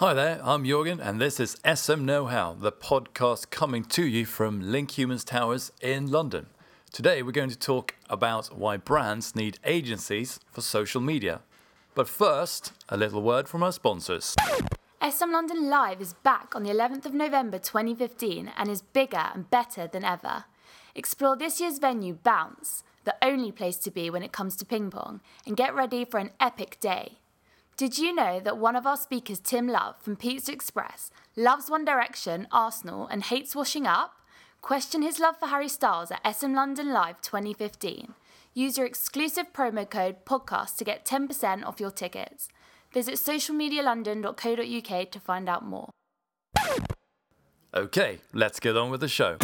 Hi 0.00 0.14
there, 0.14 0.40
I'm 0.42 0.64
Jorgen, 0.64 0.98
and 0.98 1.20
this 1.20 1.38
is 1.38 1.58
SM 1.62 2.06
Know 2.06 2.24
How, 2.24 2.56
the 2.58 2.72
podcast 2.72 3.50
coming 3.50 3.84
to 3.84 4.06
you 4.06 4.24
from 4.24 4.72
Link 4.72 4.96
Humans 4.96 5.24
Towers 5.24 5.72
in 5.82 6.10
London. 6.10 6.46
Today, 6.90 7.22
we're 7.22 7.32
going 7.32 7.50
to 7.50 7.58
talk 7.58 7.96
about 8.08 8.46
why 8.46 8.78
brands 8.78 9.36
need 9.36 9.58
agencies 9.62 10.40
for 10.50 10.62
social 10.62 11.02
media. 11.02 11.42
But 11.94 12.08
first, 12.08 12.72
a 12.88 12.96
little 12.96 13.20
word 13.20 13.46
from 13.46 13.62
our 13.62 13.72
sponsors. 13.72 14.34
SM 15.06 15.30
London 15.30 15.68
Live 15.68 16.00
is 16.00 16.14
back 16.14 16.56
on 16.56 16.62
the 16.62 16.70
11th 16.70 17.04
of 17.04 17.12
November 17.12 17.58
2015 17.58 18.52
and 18.56 18.70
is 18.70 18.80
bigger 18.80 19.28
and 19.34 19.50
better 19.50 19.86
than 19.86 20.02
ever. 20.02 20.44
Explore 20.94 21.36
this 21.36 21.60
year's 21.60 21.78
venue, 21.78 22.14
Bounce, 22.14 22.84
the 23.04 23.16
only 23.20 23.52
place 23.52 23.76
to 23.76 23.90
be 23.90 24.08
when 24.08 24.22
it 24.22 24.32
comes 24.32 24.56
to 24.56 24.64
ping 24.64 24.90
pong, 24.90 25.20
and 25.46 25.58
get 25.58 25.74
ready 25.74 26.06
for 26.06 26.16
an 26.16 26.30
epic 26.40 26.80
day. 26.80 27.18
Did 27.80 27.96
you 27.96 28.14
know 28.14 28.40
that 28.40 28.58
one 28.58 28.76
of 28.76 28.86
our 28.86 28.98
speakers, 28.98 29.40
Tim 29.40 29.66
Love 29.66 29.96
from 30.02 30.14
Pizza 30.14 30.52
Express, 30.52 31.10
loves 31.34 31.70
One 31.70 31.82
Direction, 31.82 32.46
Arsenal, 32.52 33.06
and 33.06 33.22
hates 33.22 33.56
washing 33.56 33.86
up? 33.86 34.12
Question 34.60 35.00
his 35.00 35.18
love 35.18 35.38
for 35.38 35.46
Harry 35.46 35.66
Styles 35.66 36.10
at 36.10 36.36
SM 36.36 36.52
London 36.52 36.92
Live 36.92 37.22
2015. 37.22 38.12
Use 38.52 38.76
your 38.76 38.86
exclusive 38.86 39.54
promo 39.54 39.88
code 39.88 40.26
podcast 40.26 40.76
to 40.76 40.84
get 40.84 41.06
10% 41.06 41.64
off 41.64 41.80
your 41.80 41.90
tickets. 41.90 42.50
Visit 42.92 43.14
socialmedialondon.co.uk 43.14 45.10
to 45.10 45.18
find 45.18 45.48
out 45.48 45.64
more. 45.64 45.88
Okay, 47.72 48.18
let's 48.34 48.60
get 48.60 48.76
on 48.76 48.90
with 48.90 49.00
the 49.00 49.08
show. 49.08 49.38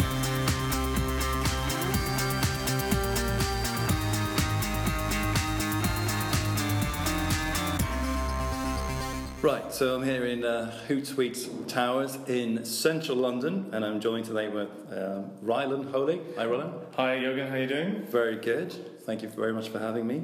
Right, 9.43 9.71
so 9.71 9.95
I'm 9.95 10.03
here 10.03 10.25
in 10.25 10.43
uh, 10.43 10.73
Hootsuite 10.87 11.67
Towers 11.67 12.17
in 12.27 12.65
central 12.65 13.17
London, 13.17 13.69
and 13.71 13.85
I'm 13.85 13.99
joined 13.99 14.25
today 14.25 14.47
with 14.47 14.69
um, 14.91 15.29
Rylan 15.45 15.91
Holey. 15.91 16.19
Hi, 16.35 16.45
Rylan. 16.45 16.73
Hi, 16.95 17.17
Jorgen. 17.17 17.47
How 17.47 17.53
are 17.53 17.59
you 17.59 17.67
doing? 17.67 18.07
Very 18.07 18.37
good. 18.37 18.73
Thank 19.03 19.21
you 19.21 19.29
very 19.29 19.53
much 19.53 19.69
for 19.69 19.77
having 19.77 20.07
me. 20.07 20.23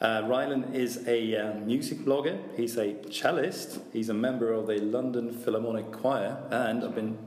Uh, 0.00 0.22
Rylan 0.22 0.72
is 0.72 1.08
a 1.08 1.36
uh, 1.36 1.54
music 1.54 1.98
blogger. 1.98 2.38
He's 2.56 2.76
a 2.76 2.94
cellist. 3.10 3.80
He's 3.92 4.10
a 4.10 4.14
member 4.14 4.52
of 4.52 4.68
the 4.68 4.78
London 4.78 5.32
Philharmonic 5.32 5.90
Choir, 5.90 6.36
and 6.50 6.84
I've 6.84 6.94
been 6.94 7.18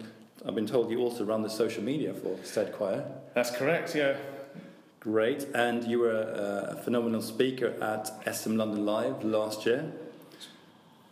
I've 0.46 0.56
been 0.56 0.68
told 0.68 0.90
you 0.90 1.00
also 1.00 1.26
run 1.26 1.42
the 1.42 1.50
social 1.50 1.84
media 1.84 2.14
for 2.14 2.38
said 2.44 2.72
choir. 2.72 3.04
That's 3.34 3.52
correct. 3.52 3.94
Yeah. 3.94 4.16
Great, 5.02 5.48
and 5.54 5.84
you 5.84 6.00
were 6.00 6.12
a, 6.12 6.76
a 6.78 6.82
phenomenal 6.82 7.22
speaker 7.22 7.74
at 7.82 8.10
SM 8.34 8.56
London 8.56 8.86
Live 8.86 9.22
last 9.26 9.66
year. 9.66 9.92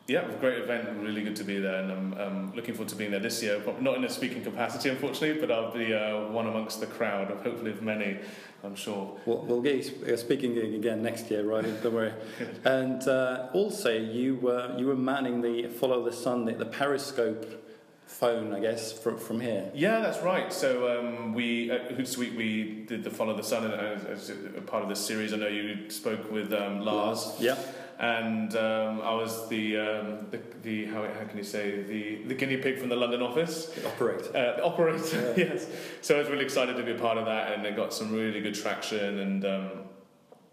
Yeah, 0.07 0.21
it 0.21 0.27
was 0.27 0.35
a 0.35 0.39
great 0.39 0.59
event. 0.59 0.87
Really 1.01 1.21
good 1.21 1.35
to 1.35 1.43
be 1.43 1.59
there, 1.59 1.81
and 1.81 1.91
I'm 1.91 2.13
um, 2.17 2.53
looking 2.55 2.73
forward 2.75 2.87
to 2.89 2.95
being 2.95 3.11
there 3.11 3.19
this 3.19 3.43
year. 3.43 3.61
But 3.63 3.81
Not 3.81 3.97
in 3.97 4.05
a 4.05 4.09
speaking 4.09 4.41
capacity, 4.41 4.87
unfortunately, 4.87 5.41
but 5.41 5.51
I'll 5.51 5.73
be 5.73 5.93
uh, 5.93 6.27
one 6.27 6.47
amongst 6.47 6.79
the 6.79 6.87
crowd 6.87 7.29
of 7.29 7.43
hopefully 7.43 7.71
of 7.71 7.81
many. 7.81 8.19
I'm 8.63 8.75
sure. 8.75 9.19
We'll, 9.25 9.39
we'll 9.39 9.61
get 9.61 9.75
you 9.75 10.15
speaking 10.15 10.57
again 10.57 11.03
next 11.03 11.29
year, 11.29 11.43
right? 11.43 11.65
Don't 11.83 11.93
worry. 11.93 12.13
and 12.63 13.05
uh, 13.05 13.49
also, 13.51 13.91
you 13.91 14.37
were 14.37 14.73
you 14.77 14.87
were 14.87 14.95
manning 14.95 15.41
the 15.41 15.67
Follow 15.67 16.01
the 16.05 16.13
Sun, 16.13 16.45
the, 16.45 16.53
the 16.53 16.65
Periscope 16.65 17.65
phone, 18.05 18.53
I 18.53 18.61
guess, 18.61 18.93
from, 18.93 19.17
from 19.17 19.41
here. 19.41 19.69
Yeah, 19.75 19.99
that's 19.99 20.23
right. 20.23 20.53
So 20.53 20.99
um, 20.99 21.33
we 21.33 21.69
at 21.69 21.97
Hootsuite 21.97 22.37
we 22.37 22.85
did 22.87 23.03
the 23.03 23.09
Follow 23.09 23.35
the 23.35 23.43
Sun 23.43 23.69
as, 23.73 24.05
as 24.05 24.29
a 24.29 24.61
part 24.61 24.83
of 24.83 24.87
this 24.87 25.05
series. 25.05 25.33
I 25.33 25.35
know 25.35 25.47
you 25.47 25.89
spoke 25.89 26.31
with 26.31 26.53
um, 26.53 26.79
Lars. 26.79 27.35
Yeah 27.39 27.57
and 27.99 28.55
um, 28.55 29.01
I 29.01 29.13
was 29.13 29.49
the, 29.49 29.77
um, 29.77 30.27
the, 30.29 30.39
the 30.61 30.85
how, 30.85 31.01
how 31.03 31.25
can 31.27 31.37
you 31.37 31.43
say 31.43 31.81
the, 31.81 32.23
the 32.25 32.35
guinea 32.35 32.57
pig 32.57 32.77
from 32.77 32.89
the 32.89 32.95
London 32.95 33.23
office. 33.23 33.67
The 33.67 33.87
operator. 33.87 34.29
Uh, 34.29 34.55
the 34.57 34.63
operator, 34.63 35.33
yeah. 35.35 35.45
yes. 35.53 35.67
So 36.01 36.15
I 36.15 36.19
was 36.19 36.29
really 36.29 36.45
excited 36.45 36.77
to 36.77 36.83
be 36.83 36.91
a 36.91 36.99
part 36.99 37.17
of 37.17 37.25
that, 37.25 37.53
and 37.53 37.65
it 37.65 37.75
got 37.75 37.93
some 37.93 38.13
really 38.13 38.39
good 38.39 38.53
traction, 38.53 39.19
and 39.19 39.45
um, 39.45 39.69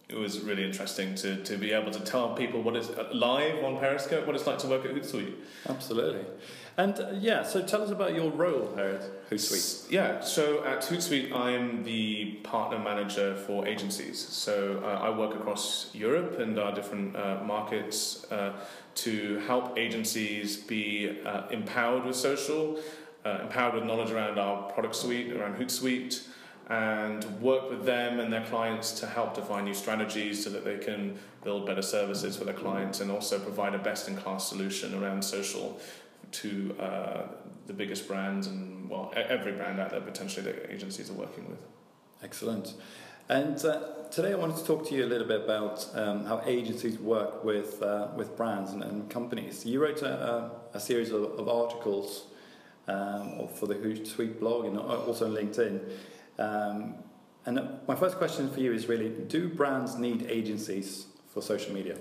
it 0.09 0.17
was 0.17 0.41
really 0.41 0.65
interesting 0.65 1.15
to, 1.17 1.43
to 1.45 1.57
be 1.57 1.73
able 1.73 1.91
to 1.91 2.01
tell 2.01 2.35
people 2.35 2.63
what 2.63 2.77
it's 2.77 2.89
uh, 2.91 3.09
live 3.13 3.63
on 3.63 3.79
Periscope, 3.79 4.27
what 4.27 4.37
it's 4.37 4.47
like 4.47 4.59
to 4.59 4.67
work 4.67 4.85
at 4.87 4.93
Hootsuite. 4.93 5.35
Absolutely. 5.69 6.25
And 6.77 6.99
uh, 6.99 7.11
yeah, 7.13 7.45
so 7.45 7.63
tell 7.63 7.83
us 7.83 7.91
about 7.91 8.15
your 8.15 8.31
role 8.31 8.73
here 8.75 9.01
at 9.01 9.31
Hootsuite. 9.31 9.91
Yeah, 9.91 10.21
so 10.21 10.65
at 10.65 10.81
Hootsuite, 10.81 11.33
I'm 11.33 11.85
the 11.85 12.33
partner 12.43 12.79
manager 12.79 13.37
for 13.37 13.67
agencies. 13.67 14.19
So 14.19 14.83
uh, 14.85 14.89
I 14.89 15.17
work 15.17 15.37
across 15.37 15.91
Europe 15.95 16.41
and 16.41 16.59
our 16.59 16.75
different 16.75 17.15
uh, 17.15 17.43
markets 17.45 18.31
uh, 18.33 18.55
to 18.97 19.39
help 19.47 19.79
agencies 19.79 20.57
be 20.57 21.21
uh, 21.25 21.47
empowered 21.51 22.05
with 22.05 22.17
social, 22.17 22.81
uh, 23.25 23.39
empowered 23.43 23.75
with 23.75 23.85
knowledge 23.85 24.11
around 24.11 24.39
our 24.41 24.71
product 24.73 24.97
suite, 24.97 25.33
around 25.33 25.57
Hootsuite, 25.57 26.27
and 26.71 27.25
work 27.41 27.71
with 27.71 27.85
them 27.85 28.19
and 28.19 28.33
their 28.33 28.45
clients 28.47 28.93
to 28.99 29.07
help 29.07 29.35
define 29.35 29.65
new 29.65 29.75
strategies 29.75 30.43
so 30.43 30.51
that 30.51 30.65
they 30.65 30.79
can 30.79 31.17
build 31.45 31.67
better 31.67 31.83
services 31.83 32.37
for 32.37 32.45
their 32.45 32.55
clients 32.55 33.01
and 33.01 33.11
also 33.11 33.39
provide 33.39 33.75
a 33.75 33.79
best 33.79 34.09
in 34.09 34.17
class 34.17 34.49
solution 34.49 34.95
around 34.95 35.23
social 35.23 35.79
to 36.43 36.77
uh, 36.81 37.27
the 37.67 37.73
biggest 37.73 38.09
brands 38.09 38.47
and 38.47 38.89
well 38.91 39.13
every 39.15 39.53
brand 39.53 39.81
out 39.81 39.91
there 39.91 40.01
potentially 40.01 40.45
that 40.45 40.73
agencies 40.73 41.11
are 41.11 41.15
working 41.15 41.49
with. 41.49 41.63
Excellent. 42.23 42.75
And 43.29 43.63
uh, 43.65 43.81
today 44.11 44.33
I 44.33 44.37
wanted 44.37 44.59
to 44.59 44.65
talk 44.65 44.87
to 44.89 44.95
you 44.95 45.05
a 45.05 45.07
little 45.07 45.27
bit 45.27 45.43
about 45.45 45.89
um, 45.95 46.27
how 46.27 46.43
agencies 46.45 46.99
work 46.99 47.43
with 47.43 47.83
uh, 47.83 48.09
with 48.17 48.37
brands 48.37 48.73
and, 48.73 48.83
and, 48.83 49.09
companies. 49.09 49.65
You 49.65 49.83
wrote 49.83 50.03
a, 50.03 50.51
a 50.75 50.81
series 50.81 51.11
of, 51.11 51.23
of 51.39 51.49
articles 51.49 52.25
um, 52.87 53.49
for 53.55 53.67
the 53.67 53.77
Hootsuite 53.77 54.39
blog 54.39 54.67
and 54.67 54.79
also 54.79 55.27
on 55.27 55.33
LinkedIn. 55.33 55.81
Um, 56.39 56.97
and 57.47 57.79
my 57.87 57.95
first 57.95 58.17
question 58.17 58.51
for 58.51 58.61
you 58.61 58.73
is 58.73 58.89
really: 58.89 59.09
Do 59.09 59.49
brands 59.49 59.97
need 59.97 60.27
agencies 60.29 61.07
for 61.33 61.41
social 61.41 61.73
media? 61.73 61.97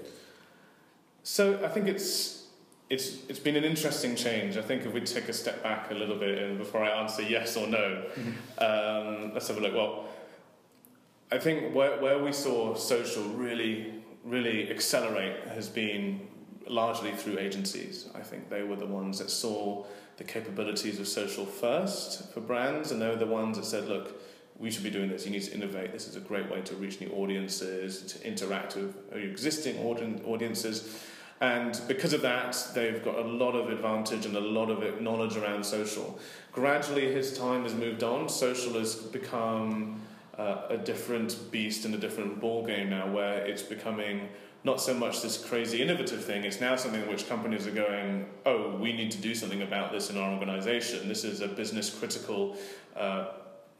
So 1.23 1.63
I 1.63 1.69
think 1.69 1.87
it's 1.87 2.42
it's 2.89 3.17
it's 3.29 3.39
been 3.39 3.55
an 3.55 3.63
interesting 3.63 4.15
change. 4.15 4.57
I 4.57 4.61
think 4.61 4.85
if 4.85 4.93
we 4.93 5.01
take 5.01 5.29
a 5.29 5.33
step 5.33 5.63
back 5.63 5.91
a 5.91 5.93
little 5.93 6.17
bit 6.17 6.37
and 6.37 6.57
before 6.57 6.83
I 6.83 6.89
answer 6.89 7.21
yes 7.21 7.55
or 7.57 7.67
no, 7.67 8.03
um, 8.57 9.33
let's 9.33 9.47
have 9.47 9.57
a 9.57 9.61
look. 9.61 9.73
Well, 9.73 10.05
I 11.31 11.37
think 11.37 11.73
where 11.73 11.99
where 12.01 12.19
we 12.19 12.31
saw 12.33 12.75
social 12.75 13.23
really 13.23 13.93
really 14.23 14.69
accelerate 14.69 15.47
has 15.47 15.67
been 15.67 16.27
largely 16.67 17.11
through 17.11 17.39
agencies. 17.39 18.09
I 18.15 18.21
think 18.21 18.49
they 18.49 18.63
were 18.63 18.77
the 18.77 18.85
ones 18.85 19.19
that 19.19 19.29
saw 19.29 19.85
the 20.15 20.23
capabilities 20.23 20.99
of 20.99 21.07
social 21.07 21.45
first 21.45 22.31
for 22.31 22.39
brands, 22.39 22.91
and 22.91 23.01
they 23.01 23.07
were 23.07 23.17
the 23.17 23.25
ones 23.25 23.57
that 23.57 23.65
said, 23.65 23.87
look. 23.87 24.21
We 24.59 24.69
should 24.69 24.83
be 24.83 24.91
doing 24.91 25.09
this. 25.09 25.25
You 25.25 25.31
need 25.31 25.41
to 25.41 25.53
innovate. 25.55 25.91
This 25.91 26.07
is 26.07 26.15
a 26.15 26.19
great 26.19 26.49
way 26.49 26.61
to 26.61 26.75
reach 26.75 27.01
new 27.01 27.09
audiences, 27.09 28.03
to 28.13 28.25
interact 28.25 28.75
with 28.75 28.95
your 29.11 29.23
existing 29.23 29.79
audiences, 29.79 31.03
and 31.43 31.81
because 31.89 32.13
of 32.13 32.21
that, 32.21 32.55
they've 32.73 33.03
got 33.03 33.17
a 33.17 33.27
lot 33.27 33.51
of 33.51 33.69
advantage 33.69 34.25
and 34.25 34.37
a 34.37 34.39
lot 34.39 34.69
of 34.69 35.01
knowledge 35.01 35.35
around 35.35 35.65
social. 35.65 36.17
Gradually, 36.53 37.13
his 37.13 37.37
time 37.37 37.63
has 37.63 37.73
moved 37.73 38.01
on. 38.01 38.29
Social 38.29 38.79
has 38.79 38.95
become 38.95 39.99
uh, 40.37 40.61
a 40.69 40.77
different 40.77 41.51
beast 41.51 41.83
and 41.83 41.93
a 41.93 41.97
different 41.97 42.39
ball 42.39 42.65
game 42.65 42.91
now, 42.91 43.11
where 43.11 43.45
it's 43.45 43.61
becoming 43.61 44.29
not 44.63 44.79
so 44.79 44.93
much 44.93 45.21
this 45.21 45.37
crazy 45.37 45.81
innovative 45.81 46.23
thing. 46.23 46.45
It's 46.45 46.61
now 46.61 46.77
something 46.77 47.05
which 47.09 47.27
companies 47.27 47.67
are 47.67 47.71
going, 47.71 48.25
oh, 48.45 48.77
we 48.77 48.93
need 48.93 49.11
to 49.11 49.17
do 49.17 49.35
something 49.35 49.63
about 49.63 49.91
this 49.91 50.09
in 50.09 50.17
our 50.17 50.31
organization. 50.31 51.09
This 51.09 51.25
is 51.25 51.41
a 51.41 51.49
business 51.49 51.89
critical. 51.89 52.55
Uh, 52.95 53.25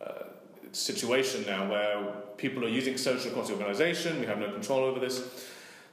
uh, 0.06 0.24
situation 0.74 1.45
now 1.45 1.69
where 1.69 2.03
people 2.35 2.66
are 2.66 2.69
using 2.69 2.97
social 2.97 3.30
across 3.30 3.47
the 3.47 3.53
organization, 3.53 4.19
we 4.19 4.25
have 4.25 4.40
no 4.40 4.51
control 4.51 4.80
over 4.80 5.00
this. 5.00 5.22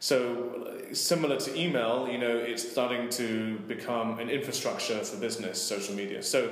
So, 0.00 0.78
similar 0.92 1.36
to 1.38 1.58
email, 1.58 2.08
you 2.10 2.18
know, 2.18 2.36
it's 2.36 2.68
starting 2.68 3.10
to 3.10 3.58
become 3.68 4.18
an 4.18 4.30
infrastructure 4.30 4.98
for 5.04 5.20
business, 5.20 5.60
social 5.60 5.94
media. 5.94 6.22
So, 6.22 6.50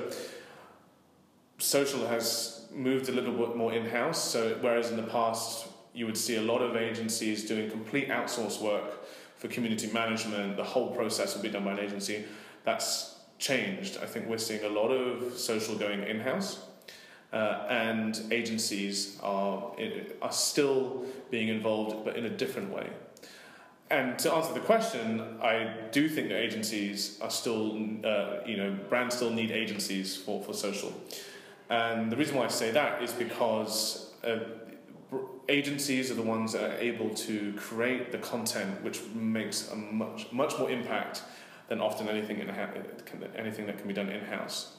social 1.57 2.07
has 2.07 2.67
moved 2.71 3.09
a 3.09 3.11
little 3.11 3.33
bit 3.33 3.55
more 3.55 3.73
in 3.73 3.87
house. 3.87 4.23
So, 4.23 4.55
whereas 4.61 4.91
in 4.91 4.97
the 4.97 5.09
past, 5.11 5.67
you 5.93 6.05
would 6.05 6.17
see 6.17 6.35
a 6.35 6.41
lot 6.41 6.61
of 6.61 6.75
agencies 6.75 7.47
doing 7.47 7.69
complete 7.71 8.09
outsource 8.09 8.61
work 8.61 8.99
for 9.37 9.47
community 9.47 9.89
management, 9.91 10.57
the 10.57 10.63
whole 10.63 10.93
process 10.93 11.33
would 11.33 11.41
be 11.41 11.49
done 11.49 11.63
by 11.63 11.71
an 11.71 11.79
agency. 11.79 12.25
That's 12.65 13.15
changed. 13.39 13.97
I 14.03 14.05
think 14.05 14.27
we're 14.27 14.37
seeing 14.37 14.63
a 14.65 14.69
lot 14.69 14.89
of 14.89 15.37
social 15.39 15.75
going 15.75 16.03
in 16.03 16.19
house. 16.19 16.59
Uh, 17.31 17.65
and 17.69 18.19
agencies 18.31 19.19
are 19.21 19.71
are 20.21 20.31
still 20.31 21.05
being 21.29 21.47
involved, 21.47 22.03
but 22.03 22.17
in 22.17 22.25
a 22.25 22.29
different 22.29 22.71
way. 22.71 22.89
And 23.91 24.19
to 24.19 24.31
answer 24.33 24.53
the 24.53 24.59
question, 24.59 25.39
I 25.41 25.73
do 25.91 26.07
think 26.07 26.29
that 26.29 26.37
agencies 26.37 27.19
are 27.21 27.31
still, 27.31 27.75
uh, 28.03 28.37
you 28.45 28.57
know, 28.57 28.77
brands 28.87 29.15
still 29.15 29.31
need 29.31 29.49
agencies 29.51 30.15
for, 30.15 30.43
for 30.43 30.53
social. 30.53 30.93
And 31.69 32.11
the 32.11 32.15
reason 32.15 32.35
why 32.35 32.45
I 32.45 32.49
say 32.49 32.69
that 32.71 33.01
is 33.01 33.11
because 33.13 34.13
uh, 34.23 34.39
agencies 35.47 36.11
are 36.11 36.15
the 36.15 36.21
ones 36.21 36.53
that 36.53 36.63
are 36.63 36.77
able 36.77 37.09
to 37.09 37.53
create 37.53 38.11
the 38.11 38.19
content 38.19 38.83
which 38.83 39.01
makes 39.15 39.71
a 39.71 39.75
much, 39.75 40.31
much 40.31 40.57
more 40.59 40.69
impact 40.69 41.23
than 41.67 41.81
often 41.81 42.07
anything 42.09 42.39
in 42.39 42.49
anything 43.35 43.65
that 43.65 43.77
can 43.77 43.87
be 43.87 43.93
done 43.93 44.09
in 44.09 44.23
house. 44.25 44.75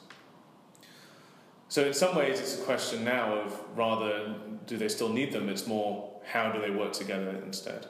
So 1.67 1.85
in 1.85 1.93
some 1.93 2.15
ways, 2.15 2.39
it's 2.39 2.59
a 2.59 2.63
question 2.63 3.03
now 3.05 3.33
of 3.33 3.59
rather 3.75 4.35
do 4.67 4.77
they 4.77 4.89
still 4.89 5.09
need 5.09 5.31
them? 5.31 5.49
It's 5.49 5.67
more 5.67 6.21
how 6.25 6.51
do 6.51 6.61
they 6.61 6.69
work 6.69 6.93
together 6.93 7.41
instead. 7.45 7.87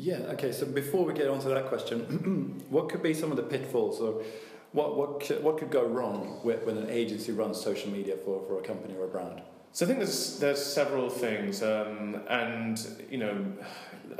Yeah. 0.00 0.32
Okay. 0.32 0.50
So 0.50 0.64
before 0.64 1.04
we 1.04 1.12
get 1.12 1.28
on 1.28 1.40
to 1.40 1.48
that 1.50 1.66
question, 1.66 2.62
what 2.70 2.88
could 2.88 3.02
be 3.02 3.12
some 3.12 3.30
of 3.30 3.36
the 3.36 3.42
pitfalls 3.42 4.00
or 4.00 4.22
what 4.72 4.96
what 4.96 5.20
could, 5.20 5.44
what 5.44 5.58
could 5.58 5.70
go 5.70 5.84
wrong 5.84 6.40
when 6.42 6.78
an 6.78 6.88
agency 6.88 7.32
runs 7.32 7.60
social 7.60 7.90
media 7.90 8.16
for, 8.24 8.42
for 8.46 8.58
a 8.58 8.62
company 8.62 8.94
or 8.96 9.04
a 9.04 9.08
brand? 9.08 9.42
So 9.72 9.84
I 9.84 9.88
think 9.88 9.98
there's 9.98 10.38
there's 10.38 10.64
several 10.64 11.10
things, 11.10 11.62
um, 11.62 12.22
and 12.30 12.80
you 13.10 13.18
know, 13.18 13.44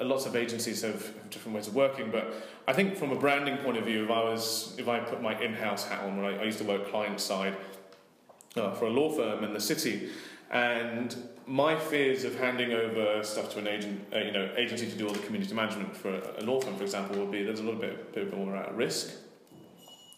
lots 0.02 0.26
of 0.26 0.36
agencies 0.36 0.82
have, 0.82 1.02
different 1.30 1.56
ways 1.56 1.66
of 1.66 1.74
working. 1.74 2.10
But 2.10 2.34
I 2.68 2.74
think 2.74 2.96
from 2.96 3.10
a 3.12 3.16
branding 3.16 3.56
point 3.58 3.78
of 3.78 3.86
view, 3.86 4.04
if 4.04 4.10
I 4.10 4.22
was 4.22 4.74
if 4.78 4.86
I 4.86 5.00
put 5.00 5.22
my 5.22 5.40
in-house 5.40 5.84
hat 5.84 6.04
on, 6.04 6.20
right, 6.20 6.38
I 6.38 6.44
used 6.44 6.58
to 6.58 6.64
work 6.64 6.90
client 6.90 7.20
side 7.20 7.56
uh, 8.54 8.74
for 8.74 8.84
a 8.84 8.90
law 8.90 9.10
firm 9.10 9.44
in 9.44 9.54
the 9.54 9.60
city, 9.60 10.10
and 10.50 11.16
my 11.46 11.76
fears 11.76 12.24
of 12.24 12.38
handing 12.38 12.72
over 12.72 13.22
stuff 13.22 13.52
to 13.52 13.58
an 13.58 13.68
agent, 13.68 14.06
uh, 14.14 14.18
you 14.18 14.32
know, 14.32 14.50
agency 14.56 14.88
to 14.88 14.96
do 14.96 15.06
all 15.06 15.12
the 15.12 15.20
community 15.20 15.54
management 15.54 15.96
for 15.96 16.20
a 16.38 16.42
law 16.42 16.60
firm, 16.60 16.76
for 16.76 16.82
example, 16.82 17.18
would 17.18 17.30
be 17.30 17.42
there's 17.42 17.60
a 17.60 17.62
little 17.62 17.80
bit, 17.80 18.12
bit 18.12 18.36
more 18.36 18.56
at 18.56 18.74
risk. 18.74 19.14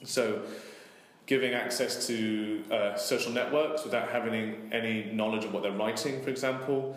So 0.05 0.43
giving 1.27 1.55
access 1.55 2.07
to 2.07 2.65
uh, 2.71 2.97
social 2.97 3.33
networks 3.33 3.85
without 3.85 4.09
having 4.09 4.71
any 4.73 5.05
knowledge 5.13 5.45
of 5.45 5.53
what 5.53 5.63
they're 5.63 5.73
writing, 5.73 6.23
for 6.23 6.31
example. 6.31 6.97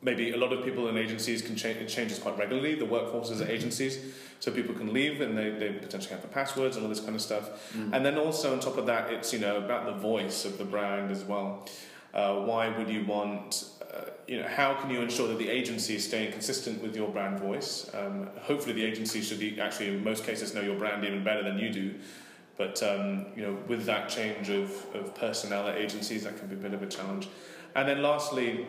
Maybe 0.00 0.30
a 0.30 0.36
lot 0.36 0.52
of 0.52 0.64
people 0.64 0.88
in 0.88 0.96
agencies 0.96 1.42
can 1.42 1.56
change, 1.56 1.78
it 1.78 1.88
changes 1.88 2.18
quite 2.18 2.38
regularly, 2.38 2.76
the 2.76 2.86
workforces 2.86 3.40
at 3.42 3.50
agencies, 3.50 3.98
so 4.38 4.52
people 4.52 4.74
can 4.74 4.92
leave 4.92 5.20
and 5.20 5.36
they, 5.36 5.50
they 5.50 5.72
potentially 5.72 6.12
have 6.12 6.22
the 6.22 6.28
passwords 6.28 6.76
and 6.76 6.84
all 6.84 6.88
this 6.88 7.00
kind 7.00 7.16
of 7.16 7.20
stuff. 7.20 7.72
Mm. 7.74 7.92
And 7.94 8.06
then 8.06 8.16
also 8.16 8.52
on 8.52 8.60
top 8.60 8.78
of 8.78 8.86
that, 8.86 9.12
it's 9.12 9.32
you 9.32 9.40
know 9.40 9.56
about 9.56 9.86
the 9.86 9.94
voice 9.94 10.44
of 10.44 10.56
the 10.56 10.64
brand 10.64 11.10
as 11.10 11.24
well. 11.24 11.66
Uh, 12.14 12.36
why 12.42 12.68
would 12.68 12.88
you 12.88 13.04
want 13.04 13.64
you 14.28 14.38
know, 14.38 14.46
how 14.46 14.74
can 14.74 14.90
you 14.90 15.00
ensure 15.00 15.26
that 15.28 15.38
the 15.38 15.48
agency 15.48 15.96
is 15.96 16.04
staying 16.04 16.32
consistent 16.32 16.82
with 16.82 16.94
your 16.94 17.08
brand 17.08 17.40
voice? 17.40 17.90
Um, 17.94 18.28
hopefully, 18.42 18.74
the 18.74 18.84
agency 18.84 19.22
should 19.22 19.40
be, 19.40 19.58
actually, 19.58 19.88
in 19.88 20.04
most 20.04 20.24
cases, 20.24 20.54
know 20.54 20.60
your 20.60 20.76
brand 20.76 21.02
even 21.04 21.24
better 21.24 21.42
than 21.42 21.58
you 21.58 21.70
do. 21.70 21.94
But 22.58 22.82
um, 22.82 23.26
you 23.34 23.42
know, 23.42 23.56
with 23.66 23.86
that 23.86 24.10
change 24.10 24.50
of, 24.50 24.70
of 24.94 25.14
personnel 25.14 25.66
at 25.68 25.78
agencies, 25.78 26.24
that 26.24 26.36
can 26.38 26.48
be 26.48 26.56
a 26.56 26.58
bit 26.58 26.74
of 26.74 26.82
a 26.82 26.86
challenge. 26.86 27.28
And 27.74 27.88
then, 27.88 28.02
lastly, 28.02 28.66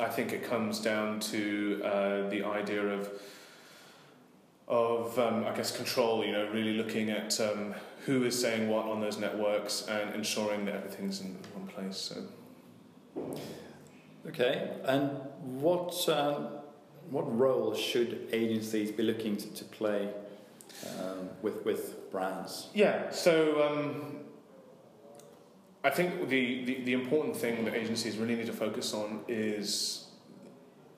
I 0.00 0.08
think 0.08 0.32
it 0.32 0.44
comes 0.44 0.80
down 0.80 1.20
to 1.20 1.80
uh, 1.84 2.28
the 2.28 2.44
idea 2.44 2.82
of 2.86 3.10
of 4.68 5.18
um, 5.18 5.44
I 5.44 5.54
guess 5.54 5.76
control. 5.76 6.24
You 6.24 6.32
know, 6.32 6.48
really 6.48 6.74
looking 6.74 7.10
at 7.10 7.40
um, 7.40 7.74
who 8.04 8.24
is 8.24 8.40
saying 8.40 8.68
what 8.68 8.86
on 8.86 9.00
those 9.00 9.18
networks 9.18 9.86
and 9.88 10.14
ensuring 10.14 10.64
that 10.66 10.74
everything's 10.74 11.20
in 11.20 11.36
one 11.54 11.66
place. 11.68 11.96
So. 11.96 12.22
Okay, 14.28 14.70
and 14.84 15.10
what 15.40 16.08
um, 16.08 16.48
what 17.10 17.38
role 17.38 17.74
should 17.74 18.28
agencies 18.32 18.90
be 18.90 19.02
looking 19.02 19.36
to, 19.36 19.48
to 19.54 19.64
play 19.64 20.10
um, 20.98 21.30
with 21.42 21.64
with 21.64 22.10
brands? 22.10 22.68
Yeah, 22.74 23.10
so 23.10 23.62
um, 23.62 24.25
I 25.86 25.90
think 25.90 26.28
the, 26.28 26.64
the 26.64 26.74
the 26.88 26.92
important 26.94 27.36
thing 27.36 27.64
that 27.64 27.74
agencies 27.74 28.16
really 28.16 28.34
need 28.34 28.46
to 28.46 28.52
focus 28.52 28.92
on 28.92 29.20
is 29.28 30.08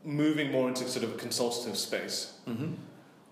moving 0.02 0.50
more 0.50 0.66
into 0.66 0.88
sort 0.88 1.04
of 1.04 1.14
a 1.14 1.18
consultative 1.18 1.76
space. 1.76 2.38
Mm-hmm. 2.48 2.72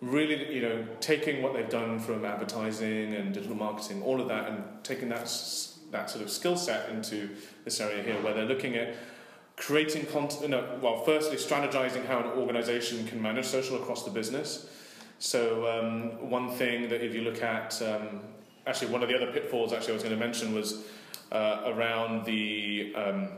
Really, 0.02 0.54
you 0.54 0.60
know, 0.60 0.86
taking 1.00 1.42
what 1.42 1.54
they've 1.54 1.70
done 1.70 1.98
from 1.98 2.26
advertising 2.26 3.14
and 3.14 3.32
digital 3.32 3.56
marketing, 3.56 4.02
all 4.02 4.20
of 4.20 4.28
that, 4.28 4.50
and 4.50 4.64
taking 4.84 5.08
that 5.08 5.26
that 5.92 6.10
sort 6.10 6.22
of 6.22 6.30
skill 6.30 6.58
set 6.58 6.90
into 6.90 7.30
this 7.64 7.80
area 7.80 8.02
here, 8.02 8.20
where 8.22 8.34
they're 8.34 8.52
looking 8.54 8.76
at 8.76 8.94
creating 9.56 10.04
content, 10.06 10.50
no, 10.50 10.78
well, 10.82 10.98
firstly, 11.04 11.38
strategizing 11.38 12.04
how 12.04 12.18
an 12.18 12.26
organization 12.42 13.06
can 13.06 13.22
manage 13.22 13.46
social 13.46 13.76
across 13.80 14.04
the 14.04 14.10
business. 14.10 14.68
So, 15.18 15.40
um, 15.74 16.28
one 16.28 16.50
thing 16.50 16.90
that 16.90 17.00
if 17.02 17.14
you 17.14 17.22
look 17.22 17.40
at, 17.42 17.80
um, 17.80 18.20
actually, 18.66 18.92
one 18.92 19.02
of 19.02 19.08
the 19.08 19.16
other 19.16 19.32
pitfalls 19.32 19.72
actually 19.72 19.92
I 19.92 19.94
was 19.94 20.02
going 20.02 20.18
to 20.18 20.20
mention 20.20 20.54
was 20.54 20.84
uh, 21.32 21.62
around 21.66 22.24
the, 22.24 22.92
um, 22.94 23.28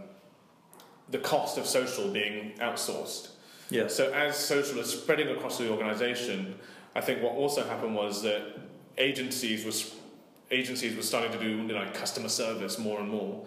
the 1.10 1.18
cost 1.18 1.58
of 1.58 1.66
social 1.66 2.08
being 2.08 2.52
outsourced. 2.58 3.30
Yeah. 3.70 3.88
So, 3.88 4.12
as 4.12 4.36
social 4.36 4.78
is 4.78 4.90
spreading 4.90 5.28
across 5.28 5.58
the 5.58 5.70
organization, 5.70 6.58
I 6.94 7.00
think 7.00 7.22
what 7.22 7.34
also 7.34 7.64
happened 7.64 7.94
was 7.94 8.22
that 8.22 8.58
agencies 8.96 9.64
was 9.64 9.94
agencies 10.50 10.96
were 10.96 11.02
starting 11.02 11.30
to 11.32 11.38
do 11.38 11.50
you 11.50 11.74
know, 11.74 11.86
customer 11.92 12.28
service 12.28 12.78
more 12.78 13.00
and 13.00 13.08
more. 13.10 13.46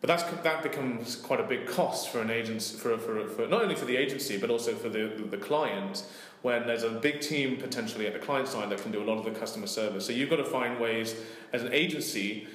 But 0.00 0.08
that's, 0.08 0.22
that 0.42 0.62
becomes 0.62 1.16
quite 1.16 1.40
a 1.40 1.44
big 1.44 1.66
cost 1.66 2.10
for 2.10 2.20
an 2.20 2.30
agency, 2.30 2.76
for, 2.76 2.96
for, 2.98 3.26
for 3.28 3.48
not 3.48 3.62
only 3.62 3.74
for 3.74 3.84
the 3.84 3.96
agency 3.96 4.36
but 4.36 4.50
also 4.50 4.74
for 4.74 4.88
the, 4.88 5.26
the 5.30 5.36
client. 5.36 6.04
When 6.42 6.68
there's 6.68 6.84
a 6.84 6.90
big 6.90 7.20
team 7.20 7.56
potentially 7.56 8.06
at 8.06 8.12
the 8.12 8.20
client 8.20 8.46
side 8.46 8.70
that 8.70 8.80
can 8.80 8.92
do 8.92 9.02
a 9.02 9.06
lot 9.06 9.18
of 9.18 9.24
the 9.24 9.38
customer 9.38 9.66
service, 9.66 10.06
so 10.06 10.12
you've 10.12 10.30
got 10.30 10.36
to 10.36 10.44
find 10.44 10.78
ways 10.78 11.16
as 11.52 11.64
an 11.64 11.72
agency 11.72 12.46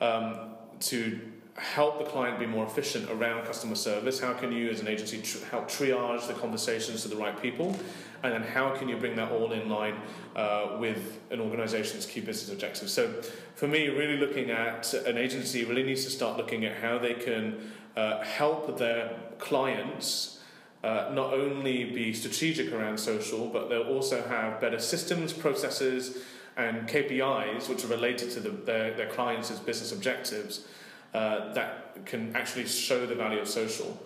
um, 0.00 0.36
to 0.80 1.20
help 1.56 1.98
the 1.98 2.04
client 2.04 2.38
be 2.38 2.46
more 2.46 2.64
efficient 2.64 3.10
around 3.10 3.44
customer 3.44 3.74
service? 3.74 4.20
How 4.20 4.32
can 4.32 4.52
you, 4.52 4.70
as 4.70 4.80
an 4.80 4.88
agency, 4.88 5.20
tr- 5.20 5.44
help 5.46 5.68
triage 5.68 6.26
the 6.26 6.34
conversations 6.34 7.02
to 7.02 7.08
the 7.08 7.16
right 7.16 7.40
people? 7.40 7.76
And 8.22 8.32
then 8.32 8.42
how 8.42 8.76
can 8.76 8.88
you 8.88 8.96
bring 8.96 9.16
that 9.16 9.32
all 9.32 9.52
in 9.52 9.68
line 9.68 9.96
uh, 10.36 10.76
with 10.78 11.20
an 11.30 11.40
organization's 11.40 12.06
key 12.06 12.20
business 12.20 12.52
objectives? 12.52 12.92
So, 12.92 13.22
for 13.54 13.66
me, 13.66 13.88
really 13.88 14.16
looking 14.16 14.50
at 14.50 14.92
an 14.94 15.16
agency 15.16 15.64
really 15.64 15.82
needs 15.82 16.04
to 16.04 16.10
start 16.10 16.36
looking 16.36 16.64
at 16.64 16.76
how 16.76 16.98
they 16.98 17.14
can 17.14 17.72
uh, 17.96 18.22
help 18.22 18.78
their 18.78 19.16
clients. 19.38 20.38
Uh, 20.82 21.10
not 21.12 21.34
only 21.34 21.84
be 21.84 22.12
strategic 22.12 22.72
around 22.72 22.98
social, 22.98 23.48
but 23.48 23.68
they'll 23.68 23.82
also 23.82 24.22
have 24.28 24.58
better 24.62 24.78
systems, 24.78 25.30
processes, 25.30 26.22
and 26.56 26.88
KPIs 26.88 27.68
which 27.68 27.84
are 27.84 27.88
related 27.88 28.30
to 28.32 28.40
the, 28.40 28.50
their, 28.50 28.94
their 28.94 29.08
clients' 29.08 29.50
business 29.60 29.92
objectives 29.92 30.66
uh, 31.14 31.52
that 31.54 32.06
can 32.06 32.34
actually 32.36 32.66
show 32.66 33.06
the 33.06 33.14
value 33.14 33.40
of 33.40 33.48
social. 33.48 33.98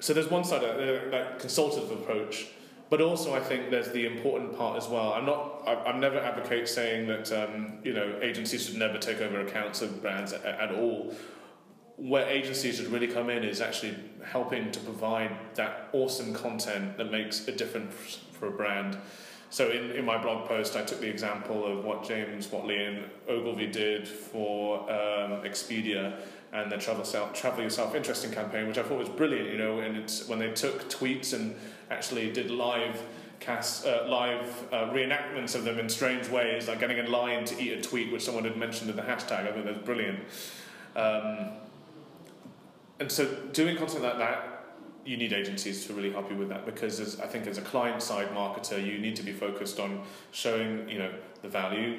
So 0.00 0.12
there's 0.12 0.30
one 0.30 0.44
side, 0.44 0.62
uh, 0.62 1.10
that 1.10 1.38
consultative 1.38 1.90
approach, 1.90 2.48
but 2.90 3.00
also 3.00 3.34
I 3.34 3.40
think 3.40 3.70
there's 3.70 3.90
the 3.90 4.06
important 4.06 4.56
part 4.56 4.76
as 4.76 4.88
well. 4.88 5.14
I'm 5.14 5.24
not, 5.24 5.62
I, 5.66 5.90
am 5.90 6.00
never 6.00 6.18
advocate 6.18 6.68
saying 6.68 7.06
that 7.08 7.32
um, 7.32 7.78
you 7.82 7.94
know 7.94 8.18
agencies 8.20 8.66
should 8.66 8.76
never 8.76 8.98
take 8.98 9.20
over 9.20 9.40
accounts 9.40 9.82
of 9.82 10.02
brands 10.02 10.32
at, 10.32 10.44
at 10.44 10.74
all. 10.74 11.14
Where 11.96 12.28
agencies 12.28 12.76
should 12.76 12.88
really 12.88 13.06
come 13.06 13.30
in 13.30 13.44
is 13.44 13.60
actually 13.60 13.96
helping 14.24 14.72
to 14.72 14.80
provide 14.80 15.30
that 15.54 15.88
awesome 15.92 16.34
content 16.34 16.98
that 16.98 17.10
makes 17.10 17.46
a 17.48 17.52
difference 17.52 18.20
for 18.32 18.48
a 18.48 18.50
brand. 18.50 18.98
So 19.54 19.70
in, 19.70 19.92
in 19.92 20.04
my 20.04 20.20
blog 20.20 20.48
post, 20.48 20.74
I 20.74 20.82
took 20.82 21.00
the 21.00 21.08
example 21.08 21.64
of 21.64 21.84
what 21.84 22.02
James 22.02 22.50
Watley 22.50 22.86
and 22.86 23.04
Ogilvy 23.28 23.68
did 23.68 24.08
for 24.08 24.80
um, 24.80 25.44
Expedia 25.44 26.18
and 26.52 26.72
their 26.72 26.80
travel, 26.80 27.04
self, 27.04 27.34
travel 27.34 27.62
yourself 27.62 27.94
interesting 27.94 28.32
campaign, 28.32 28.66
which 28.66 28.78
I 28.78 28.82
thought 28.82 28.98
was 28.98 29.08
brilliant. 29.08 29.50
You 29.50 29.58
know, 29.58 29.78
and 29.78 29.96
it's 29.96 30.26
when 30.26 30.40
they 30.40 30.50
took 30.50 30.90
tweets 30.90 31.34
and 31.34 31.54
actually 31.88 32.32
did 32.32 32.50
live 32.50 33.00
cast 33.38 33.86
uh, 33.86 34.06
live 34.08 34.44
uh, 34.72 34.90
reenactments 34.90 35.54
of 35.54 35.62
them 35.62 35.78
in 35.78 35.88
strange 35.88 36.28
ways, 36.28 36.66
like 36.66 36.80
getting 36.80 36.98
in 36.98 37.08
line 37.08 37.44
to 37.44 37.62
eat 37.62 37.78
a 37.78 37.80
tweet 37.80 38.10
which 38.10 38.24
someone 38.24 38.42
had 38.42 38.56
mentioned 38.56 38.90
in 38.90 38.96
the 38.96 39.02
hashtag. 39.02 39.46
I 39.46 39.52
think 39.52 39.66
that's 39.66 39.84
brilliant. 39.84 40.18
Um, 40.96 41.50
and 42.98 43.08
so 43.08 43.32
doing 43.52 43.76
content 43.76 44.02
like 44.02 44.18
that 44.18 44.53
you 45.04 45.16
need 45.16 45.32
agencies 45.32 45.86
to 45.86 45.92
really 45.92 46.10
help 46.10 46.30
you 46.30 46.36
with 46.36 46.48
that 46.48 46.64
because 46.66 47.00
as, 47.00 47.20
I 47.20 47.26
think 47.26 47.46
as 47.46 47.58
a 47.58 47.62
client 47.62 48.02
side 48.02 48.28
marketer 48.30 48.84
you 48.84 48.98
need 48.98 49.16
to 49.16 49.22
be 49.22 49.32
focused 49.32 49.78
on 49.78 50.02
showing 50.32 50.88
you 50.88 50.98
know 50.98 51.12
the 51.42 51.48
value 51.48 51.98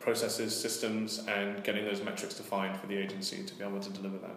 processes 0.00 0.54
systems 0.54 1.24
and 1.28 1.64
getting 1.64 1.84
those 1.84 2.02
metrics 2.02 2.34
defined 2.34 2.78
for 2.78 2.86
the 2.86 2.96
agency 2.96 3.42
to 3.42 3.54
be 3.54 3.64
able 3.64 3.80
to 3.80 3.90
deliver 3.90 4.18
that. 4.18 4.36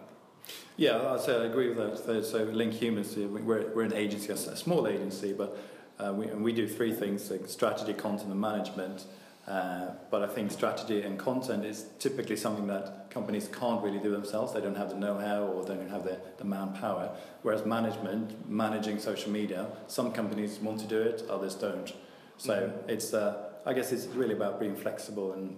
Yeah 0.76 1.12
I'd 1.12 1.20
say 1.20 1.36
I 1.36 1.44
agree 1.44 1.72
with 1.72 2.06
that. 2.06 2.24
So 2.24 2.44
Link 2.44 2.72
Humans 2.74 3.16
we're, 3.16 3.72
we're 3.74 3.82
an 3.82 3.94
agency 3.94 4.32
a 4.32 4.36
small 4.36 4.86
agency 4.88 5.32
but 5.32 5.58
uh, 5.98 6.12
we, 6.12 6.26
we 6.26 6.52
do 6.52 6.68
three 6.68 6.92
things 6.92 7.30
like 7.30 7.48
strategy 7.48 7.92
content 7.92 8.30
and 8.30 8.40
management 8.40 9.04
uh, 9.48 9.92
but 10.10 10.22
I 10.22 10.26
think 10.26 10.50
strategy 10.50 11.02
and 11.02 11.18
content 11.18 11.64
is 11.64 11.86
typically 11.98 12.36
something 12.36 12.66
that 12.66 13.10
companies 13.10 13.48
can't 13.48 13.82
really 13.82 13.98
do 13.98 14.10
themselves. 14.10 14.52
They 14.52 14.60
don't 14.60 14.76
have 14.76 14.90
the 14.90 14.96
know-how 14.96 15.44
or 15.44 15.64
they 15.64 15.74
don't 15.74 15.88
have 15.88 16.04
the, 16.04 16.20
the 16.36 16.44
manpower. 16.44 17.16
Whereas 17.42 17.64
management, 17.64 18.48
managing 18.48 18.98
social 18.98 19.32
media, 19.32 19.66
some 19.86 20.12
companies 20.12 20.58
want 20.58 20.80
to 20.80 20.86
do 20.86 21.00
it, 21.00 21.22
others 21.30 21.54
don't. 21.54 21.92
So 22.36 22.54
mm-hmm. 22.54 22.90
it's, 22.90 23.14
uh, 23.14 23.50
I 23.64 23.72
guess 23.72 23.90
it's 23.90 24.06
really 24.06 24.34
about 24.34 24.60
being 24.60 24.76
flexible 24.76 25.32
and 25.32 25.56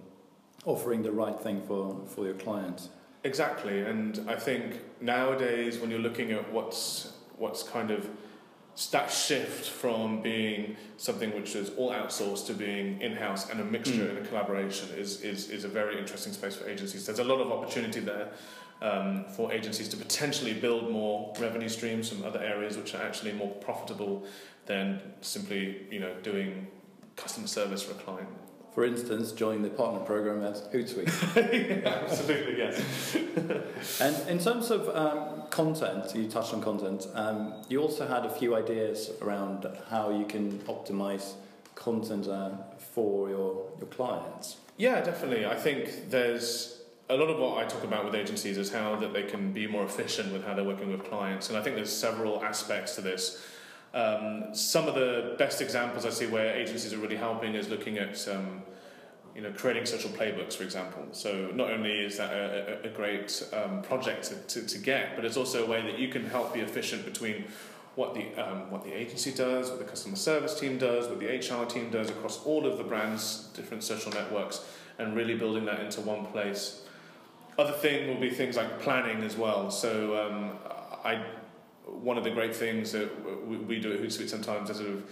offering 0.65 1.03
the 1.03 1.11
right 1.11 1.37
thing 1.37 1.61
for, 1.61 1.99
for 2.07 2.23
your 2.25 2.35
clients. 2.35 2.89
Exactly, 3.23 3.81
and 3.81 4.25
I 4.27 4.35
think 4.35 4.79
nowadays 4.99 5.77
when 5.77 5.91
you're 5.91 5.99
looking 5.99 6.31
at 6.31 6.51
what's 6.51 7.13
what's 7.37 7.61
kind 7.61 7.91
of 7.91 8.09
that 8.91 9.11
shift 9.11 9.69
from 9.69 10.21
being 10.21 10.75
something 10.97 11.33
which 11.35 11.55
is 11.55 11.71
all 11.77 11.91
outsourced 11.91 12.47
to 12.47 12.53
being 12.53 13.01
in-house 13.01 13.49
and 13.49 13.59
a 13.59 13.65
mixture 13.65 14.05
Mm. 14.05 14.09
and 14.09 14.17
a 14.19 14.27
collaboration 14.27 14.89
is, 14.97 15.21
is, 15.21 15.49
is 15.49 15.63
a 15.65 15.67
very 15.67 15.97
interesting 15.99 16.33
space 16.33 16.55
for 16.55 16.69
agencies. 16.69 17.05
There's 17.05 17.19
a 17.19 17.23
lot 17.23 17.41
of 17.41 17.51
opportunity 17.51 17.99
there 17.99 18.29
um, 18.81 19.25
for 19.35 19.51
agencies 19.53 19.89
to 19.89 19.97
potentially 19.97 20.53
build 20.53 20.89
more 20.89 21.33
revenue 21.39 21.69
streams 21.69 22.09
from 22.09 22.23
other 22.23 22.39
areas 22.41 22.77
which 22.77 22.95
are 22.95 23.01
actually 23.03 23.33
more 23.33 23.49
profitable 23.55 24.25
than 24.65 24.99
simply 25.21 25.85
you 25.91 25.99
know 25.99 26.13
doing 26.23 26.67
customer 27.15 27.47
service 27.47 27.83
for 27.83 27.91
a 27.91 28.03
client. 28.03 28.29
For 28.73 28.85
instance, 28.85 29.33
join 29.33 29.63
the 29.63 29.69
partner 29.69 29.99
program 29.99 30.43
at 30.43 30.55
Hootsuite. 30.71 31.85
Absolutely, 31.85 32.57
yes. 32.57 33.15
and 34.01 34.29
in 34.29 34.39
terms 34.39 34.71
of 34.71 34.87
um, 34.95 35.43
content, 35.49 36.15
you 36.15 36.29
touched 36.29 36.53
on 36.53 36.61
content. 36.61 37.05
Um, 37.13 37.53
you 37.67 37.81
also 37.81 38.07
had 38.07 38.25
a 38.25 38.29
few 38.29 38.55
ideas 38.55 39.11
around 39.21 39.67
how 39.89 40.09
you 40.09 40.25
can 40.25 40.59
optimize 40.59 41.33
content 41.75 42.27
uh, 42.27 42.51
for 42.77 43.29
your 43.29 43.69
your 43.77 43.87
clients. 43.87 44.55
Yeah, 44.77 45.01
definitely. 45.01 45.45
I 45.45 45.55
think 45.55 46.09
there's 46.09 46.81
a 47.09 47.15
lot 47.17 47.29
of 47.29 47.39
what 47.39 47.57
I 47.57 47.67
talk 47.67 47.83
about 47.83 48.05
with 48.05 48.15
agencies 48.15 48.57
is 48.57 48.71
how 48.71 48.95
that 48.95 49.11
they 49.11 49.23
can 49.23 49.51
be 49.51 49.67
more 49.67 49.83
efficient 49.83 50.31
with 50.31 50.45
how 50.45 50.53
they're 50.53 50.63
working 50.63 50.91
with 50.91 51.03
clients, 51.03 51.49
and 51.49 51.57
I 51.57 51.61
think 51.61 51.75
there's 51.75 51.91
several 51.91 52.41
aspects 52.41 52.95
to 52.95 53.01
this. 53.01 53.45
Um, 53.93 54.55
some 54.55 54.87
of 54.87 54.95
the 54.95 55.35
best 55.37 55.61
examples 55.61 56.05
I 56.05 56.11
see 56.11 56.27
where 56.27 56.55
agencies 56.55 56.93
are 56.93 56.97
really 56.97 57.17
helping 57.17 57.55
is 57.55 57.67
looking 57.67 57.97
at 57.97 58.25
um, 58.29 58.63
you 59.35 59.41
know 59.41 59.51
creating 59.51 59.85
social 59.85 60.09
playbooks, 60.09 60.53
for 60.53 60.63
example. 60.63 61.03
So 61.11 61.51
not 61.53 61.71
only 61.71 61.91
is 61.91 62.17
that 62.17 62.31
a, 62.31 62.85
a, 62.85 62.89
great 62.89 63.43
um, 63.53 63.81
project 63.81 64.23
to, 64.25 64.61
to, 64.61 64.67
to 64.67 64.77
get, 64.77 65.15
but 65.15 65.25
it's 65.25 65.37
also 65.37 65.65
a 65.65 65.69
way 65.69 65.81
that 65.81 65.99
you 65.99 66.07
can 66.07 66.25
help 66.25 66.53
be 66.53 66.61
efficient 66.61 67.03
between 67.03 67.45
what 67.95 68.13
the 68.13 68.33
um, 68.35 68.71
what 68.71 68.83
the 68.83 68.93
agency 68.93 69.31
does, 69.31 69.69
what 69.69 69.79
the 69.79 69.85
customer 69.85 70.15
service 70.15 70.57
team 70.57 70.77
does, 70.77 71.07
what 71.07 71.19
the 71.19 71.27
HR 71.27 71.65
team 71.65 71.89
does 71.89 72.09
across 72.09 72.43
all 72.45 72.65
of 72.65 72.77
the 72.77 72.83
brands, 72.83 73.49
different 73.53 73.83
social 73.83 74.11
networks, 74.11 74.65
and 74.99 75.15
really 75.15 75.35
building 75.35 75.65
that 75.65 75.81
into 75.81 75.99
one 76.01 76.25
place. 76.27 76.83
Other 77.57 77.73
thing 77.73 78.07
will 78.07 78.21
be 78.21 78.29
things 78.29 78.55
like 78.55 78.79
planning 78.79 79.23
as 79.23 79.35
well. 79.35 79.69
So 79.69 80.25
um, 80.25 80.57
I 81.03 81.25
one 81.85 82.17
of 82.17 82.23
the 82.23 82.31
great 82.31 82.55
things 82.55 82.91
that 82.91 83.09
we, 83.47 83.57
we 83.57 83.79
do 83.79 83.93
at 83.93 84.01
Hootsuite 84.01 84.29
sometimes 84.29 84.69
is 84.69 84.77
sort 84.77 84.89
of 84.89 85.03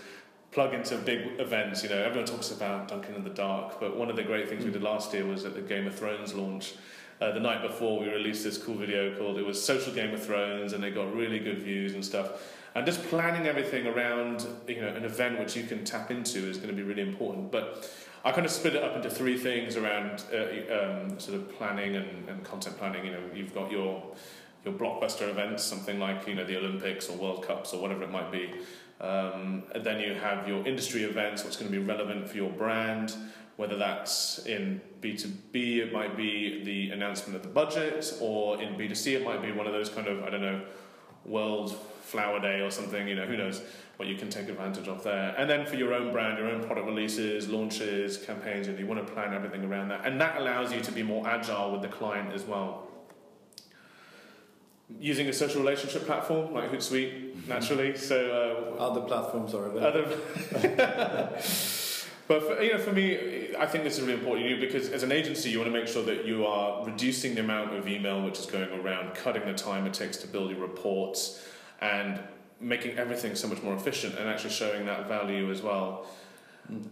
plug 0.52 0.74
into 0.74 0.98
big 0.98 1.40
events. 1.40 1.84
You 1.84 1.90
know, 1.90 2.02
everyone 2.02 2.26
talks 2.26 2.52
about 2.52 2.88
Dunking 2.88 3.16
in 3.16 3.24
the 3.24 3.30
Dark, 3.30 3.80
but 3.80 3.98
one 3.98 4.10
of 4.10 4.16
the 4.16 4.24
great 4.24 4.50
things 4.50 4.66
we 4.66 4.72
did 4.72 4.84
last 4.84 5.14
year 5.14 5.26
was 5.26 5.46
at 5.46 5.54
the 5.54 5.62
Game 5.62 5.88
of 5.88 5.96
Thrones 5.96 6.34
launch. 6.34 6.76
Uh, 7.22 7.32
the 7.32 7.40
night 7.40 7.62
before, 7.62 8.00
we 8.00 8.08
released 8.08 8.44
this 8.44 8.58
cool 8.58 8.76
video 8.76 9.16
called 9.18 9.38
"It 9.38 9.46
was 9.46 9.64
Social 9.64 9.94
Game 9.94 10.14
of 10.14 10.24
Thrones," 10.24 10.74
and 10.74 10.84
it 10.84 10.96
got 10.96 11.14
really 11.14 11.40
good 11.40 11.60
views 11.60 11.94
and 11.94 12.04
stuff. 12.04 12.56
And 12.76 12.86
just 12.86 13.04
planning 13.04 13.48
everything 13.48 13.88
around, 13.88 14.46
you 14.68 14.82
know, 14.82 14.88
an 14.88 15.04
event 15.04 15.40
which 15.40 15.56
you 15.56 15.64
can 15.64 15.84
tap 15.84 16.12
into 16.12 16.40
is 16.48 16.58
going 16.58 16.70
to 16.70 16.76
be 16.76 16.84
really 16.84 17.02
important. 17.02 17.52
But 17.52 17.92
I 18.24 18.32
kind 18.32 18.46
of 18.46 18.52
split 18.52 18.76
it 18.76 18.84
up 18.84 18.96
into 18.96 19.10
three 19.10 19.38
things 19.38 19.76
around 19.76 20.24
uh, 20.32 20.38
um, 20.74 21.20
sort 21.20 21.36
of 21.36 21.52
planning 21.58 21.96
and, 21.96 22.30
and 22.30 22.44
content 22.44 22.78
planning. 22.78 23.06
You 23.06 23.12
know, 23.14 23.22
you've 23.34 23.54
got 23.54 23.72
your 23.72 24.04
your 24.66 24.74
blockbuster 24.74 25.30
events, 25.30 25.64
something 25.64 26.00
like 26.00 26.28
you 26.28 26.36
know 26.36 26.46
the 26.46 26.58
Olympics 26.58 27.10
or 27.10 27.18
World 27.18 27.46
Cups 27.46 27.74
or 27.74 27.82
whatever 27.82 28.04
it 28.04 28.12
might 28.12 28.32
be. 28.32 28.52
Um, 29.02 29.64
and 29.74 29.84
then 29.84 30.00
you 30.02 30.14
have 30.14 30.48
your 30.48 30.66
industry 30.68 31.04
events, 31.04 31.44
what's 31.44 31.56
going 31.56 31.72
to 31.72 31.78
be 31.78 31.84
relevant 31.84 32.28
for 32.28 32.36
your 32.36 32.50
brand, 32.50 33.16
whether 33.56 33.78
that's 33.78 34.46
in 34.46 34.82
B2B, 35.02 35.78
it 35.78 35.94
might 35.94 36.18
be 36.18 36.64
the 36.64 36.92
announcement 36.92 37.36
of 37.38 37.44
the 37.44 37.50
budget, 37.50 38.14
or 38.20 38.62
in 38.62 38.76
B2C, 38.76 39.14
it 39.14 39.24
might 39.24 39.42
be 39.42 39.52
one 39.52 39.68
of 39.68 39.74
those 39.74 39.90
kind 39.90 40.08
of, 40.08 40.24
I 40.24 40.30
don't 40.30 40.42
know, 40.42 40.62
World 41.26 41.78
Flower 42.02 42.40
Day 42.40 42.62
or 42.62 42.72
something, 42.72 43.08
you 43.08 43.16
know, 43.16 43.26
who 43.26 43.38
knows 43.38 43.62
what 43.98 44.08
you 44.08 44.16
can 44.16 44.30
take 44.30 44.50
advantage 44.50 44.88
of 44.88 45.04
there. 45.04 45.36
And 45.38 45.50
then 45.50 45.66
for 45.66 45.76
your 45.76 45.94
own 45.94 46.12
brand, 46.12 46.38
your 46.38 46.50
own 46.50 46.64
product 46.64 46.88
releases, 46.88 47.50
launches, 47.50 48.18
campaigns, 48.18 48.68
and 48.68 48.80
you 48.80 48.88
want 48.88 49.06
to 49.06 49.14
plan 49.14 49.34
everything 49.34 49.64
around 49.64 49.90
that. 49.90 50.06
And 50.06 50.20
that 50.20 50.38
allows 50.38 50.74
you 50.74 50.82
to 50.82 50.92
be 50.92 51.04
more 51.04 51.28
agile 51.28 51.72
with 51.72 51.82
the 51.82 51.90
client 51.90 52.34
as 52.34 52.44
well 52.44 52.88
using 54.98 55.28
a 55.28 55.34
social 55.34 55.62
relationship 55.62 56.06
platform 56.06 56.54
like 56.54 56.72
Hootsuite, 56.72 57.48
naturally. 57.48 57.96
So 57.98 58.76
uh, 58.78 58.82
other 58.82 59.02
platforms 59.02 59.54
are 59.54 59.66
available. 59.66 60.18
Other 60.56 60.66
but 62.28 62.44
for, 62.44 62.62
you 62.62 62.74
know, 62.74 62.80
for 62.80 62.92
me, 62.92 63.56
I 63.58 63.66
think 63.66 63.84
this 63.84 63.98
is 63.98 64.02
really 64.02 64.20
important 64.20 64.60
because 64.60 64.90
as 64.90 65.04
an 65.04 65.12
agency, 65.12 65.50
you 65.50 65.60
want 65.60 65.72
to 65.72 65.78
make 65.80 65.88
sure 65.88 66.04
that 66.04 66.26
you 66.26 66.46
are 66.46 66.86
reducing 66.86 67.36
the 67.36 67.42
amount 67.42 67.76
of 67.76 67.88
email 67.88 68.22
which 68.24 68.40
is 68.40 68.46
going 68.46 68.70
around, 68.72 69.16
cutting 69.16 69.46
the 69.46 69.54
time 69.54 69.86
it 69.86 69.94
takes 69.94 70.18
to 70.18 70.28
build 70.28 70.52
your 70.52 70.60
reports, 70.60 71.46
and 71.82 72.20
making 72.60 72.98
everything 72.98 73.36
so 73.36 73.48
much 73.48 73.62
more 73.62 73.76
efficient, 73.76 74.18
and 74.18 74.28
actually 74.28 74.50
showing 74.50 74.86
that 74.86 75.08
value 75.08 75.52
as 75.52 75.62
well. 75.62 76.06
Mm. 76.72 76.86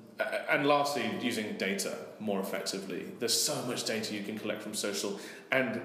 And 0.49 0.65
lastly, 0.65 1.03
using 1.21 1.57
data 1.57 1.95
more 2.19 2.39
effectively. 2.39 3.05
There's 3.19 3.39
so 3.39 3.61
much 3.63 3.83
data 3.85 4.15
you 4.15 4.23
can 4.23 4.39
collect 4.39 4.63
from 4.63 4.73
social, 4.73 5.19
and 5.51 5.81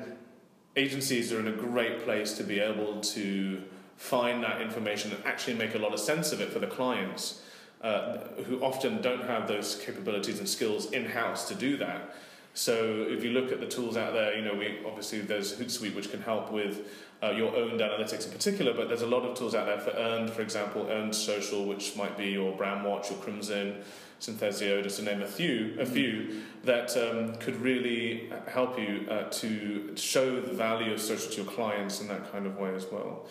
agencies 0.76 1.32
are 1.32 1.40
in 1.40 1.48
a 1.48 1.52
great 1.52 2.04
place 2.04 2.32
to 2.34 2.44
be 2.44 2.60
able 2.60 3.00
to 3.00 3.62
find 3.96 4.42
that 4.42 4.60
information 4.60 5.12
and 5.12 5.24
actually 5.24 5.54
make 5.54 5.74
a 5.74 5.78
lot 5.78 5.92
of 5.92 6.00
sense 6.00 6.32
of 6.32 6.40
it 6.40 6.52
for 6.52 6.58
the 6.58 6.66
clients 6.66 7.42
uh, 7.82 8.18
who 8.46 8.60
often 8.60 9.02
don't 9.02 9.24
have 9.24 9.46
those 9.48 9.80
capabilities 9.84 10.38
and 10.38 10.48
skills 10.48 10.90
in 10.92 11.04
house 11.04 11.48
to 11.48 11.54
do 11.54 11.76
that. 11.76 12.14
So 12.54 13.06
if 13.08 13.24
you 13.24 13.30
look 13.30 13.50
at 13.50 13.60
the 13.60 13.66
tools 13.66 13.96
out 13.96 14.12
there, 14.12 14.36
you 14.36 14.44
know, 14.44 14.54
we 14.54 14.78
obviously 14.86 15.20
there's 15.20 15.54
Hootsuite 15.56 15.94
which 15.94 16.10
can 16.10 16.20
help 16.20 16.52
with 16.52 16.86
uh, 17.22 17.30
your 17.30 17.54
owned 17.56 17.80
analytics 17.80 18.26
in 18.26 18.32
particular, 18.32 18.74
but 18.74 18.88
there's 18.88 19.02
a 19.02 19.06
lot 19.06 19.22
of 19.22 19.36
tools 19.36 19.54
out 19.54 19.66
there 19.66 19.78
for 19.78 19.90
earned, 19.90 20.30
for 20.30 20.42
example, 20.42 20.86
earned 20.90 21.14
social, 21.14 21.64
which 21.64 21.96
might 21.96 22.16
be 22.18 22.26
your 22.26 22.54
Brandwatch, 22.56 23.10
your 23.10 23.18
Crimson, 23.20 23.82
Synthesio, 24.22 24.80
just 24.84 24.98
to 24.98 25.02
name 25.02 25.20
a 25.20 25.26
few, 25.26 25.76
a 25.80 25.84
few 25.84 26.42
that 26.62 26.96
um, 26.96 27.34
could 27.36 27.60
really 27.60 28.30
help 28.46 28.78
you 28.78 29.04
uh, 29.10 29.24
to 29.30 29.96
show 29.96 30.40
the 30.40 30.52
value 30.52 30.92
of 30.92 31.00
social 31.00 31.28
to 31.32 31.42
your 31.42 31.50
clients 31.52 32.00
in 32.00 32.06
that 32.06 32.30
kind 32.30 32.46
of 32.46 32.56
way 32.56 32.72
as 32.72 32.86
well. 32.86 33.26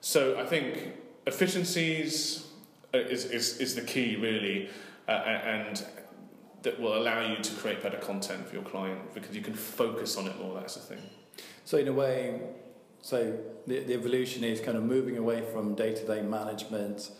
So 0.00 0.40
I 0.40 0.46
think 0.46 0.94
efficiencies 1.26 2.46
is, 2.94 3.26
is, 3.26 3.58
is 3.58 3.74
the 3.74 3.82
key 3.82 4.16
really, 4.16 4.70
uh, 5.06 5.10
and 5.10 5.84
that 6.62 6.80
will 6.80 6.96
allow 6.96 7.20
you 7.20 7.36
to 7.36 7.54
create 7.56 7.82
better 7.82 7.98
content 7.98 8.48
for 8.48 8.54
your 8.54 8.64
client 8.64 9.12
because 9.12 9.36
you 9.36 9.42
can 9.42 9.54
focus 9.54 10.16
on 10.16 10.26
it 10.26 10.40
more. 10.40 10.54
That's 10.54 10.76
the 10.76 10.80
thing. 10.80 11.02
So 11.66 11.76
in 11.76 11.88
a 11.88 11.92
way, 11.92 12.40
so 13.02 13.38
the, 13.66 13.80
the 13.80 13.92
evolution 13.92 14.42
is 14.42 14.58
kind 14.60 14.78
of 14.78 14.84
moving 14.84 15.18
away 15.18 15.42
from 15.52 15.74
day-to-day 15.74 16.22
management 16.22 17.10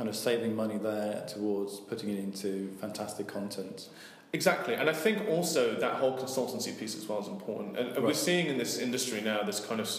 kind 0.00 0.08
of 0.08 0.16
saving 0.16 0.56
money 0.56 0.78
there 0.78 1.22
towards 1.28 1.78
putting 1.78 2.08
it 2.08 2.18
into 2.18 2.74
fantastic 2.80 3.26
content. 3.26 3.90
Exactly, 4.32 4.72
and 4.72 4.88
I 4.88 4.94
think 4.94 5.28
also 5.28 5.74
that 5.74 5.96
whole 5.96 6.16
consultancy 6.16 6.72
piece 6.78 6.96
as 6.96 7.06
well 7.06 7.20
is 7.20 7.28
important. 7.28 7.76
And 7.76 7.88
right. 7.90 8.02
we're 8.02 8.14
seeing 8.14 8.46
in 8.46 8.56
this 8.56 8.78
industry 8.78 9.20
now 9.20 9.42
this 9.42 9.60
kind 9.60 9.78
of 9.78 9.90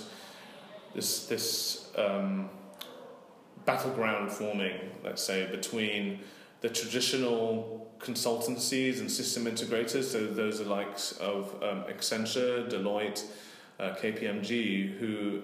this 0.95 1.27
this 1.27 1.91
um, 1.95 2.49
battleground 3.65 4.31
forming, 4.31 4.73
let's 5.03 5.21
say, 5.21 5.47
between 5.51 6.21
the 6.61 6.69
traditional 6.69 7.87
consultancies 7.99 9.01
and 9.01 9.11
system 9.11 9.45
integrators. 9.45 10.05
So 10.05 10.25
those 10.25 10.61
are 10.61 10.65
likes 10.65 11.11
of 11.19 11.53
um, 11.61 11.83
Accenture, 11.83 12.67
Deloitte, 12.67 13.23
uh, 13.79 13.93
KPMG, 14.01 14.97
who 14.97 15.43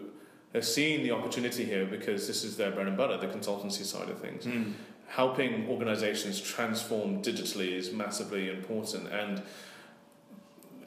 are 0.54 0.62
seeing 0.62 1.04
the 1.04 1.12
opportunity 1.12 1.66
here 1.66 1.86
because 1.86 2.28
this 2.28 2.44
is 2.44 2.58
their 2.58 2.72
bread 2.72 2.88
and 2.88 2.98
butter, 2.98 3.18
the 3.18 3.28
consultancy 3.28 3.84
side 3.84 4.10
of 4.10 4.20
things. 4.20 4.46
Mm. 4.46 4.74
Helping 5.08 5.68
organizations 5.70 6.42
transform 6.42 7.22
digitally 7.22 7.72
is 7.74 7.92
massively 7.92 8.50
important. 8.50 9.08
And 9.12 9.42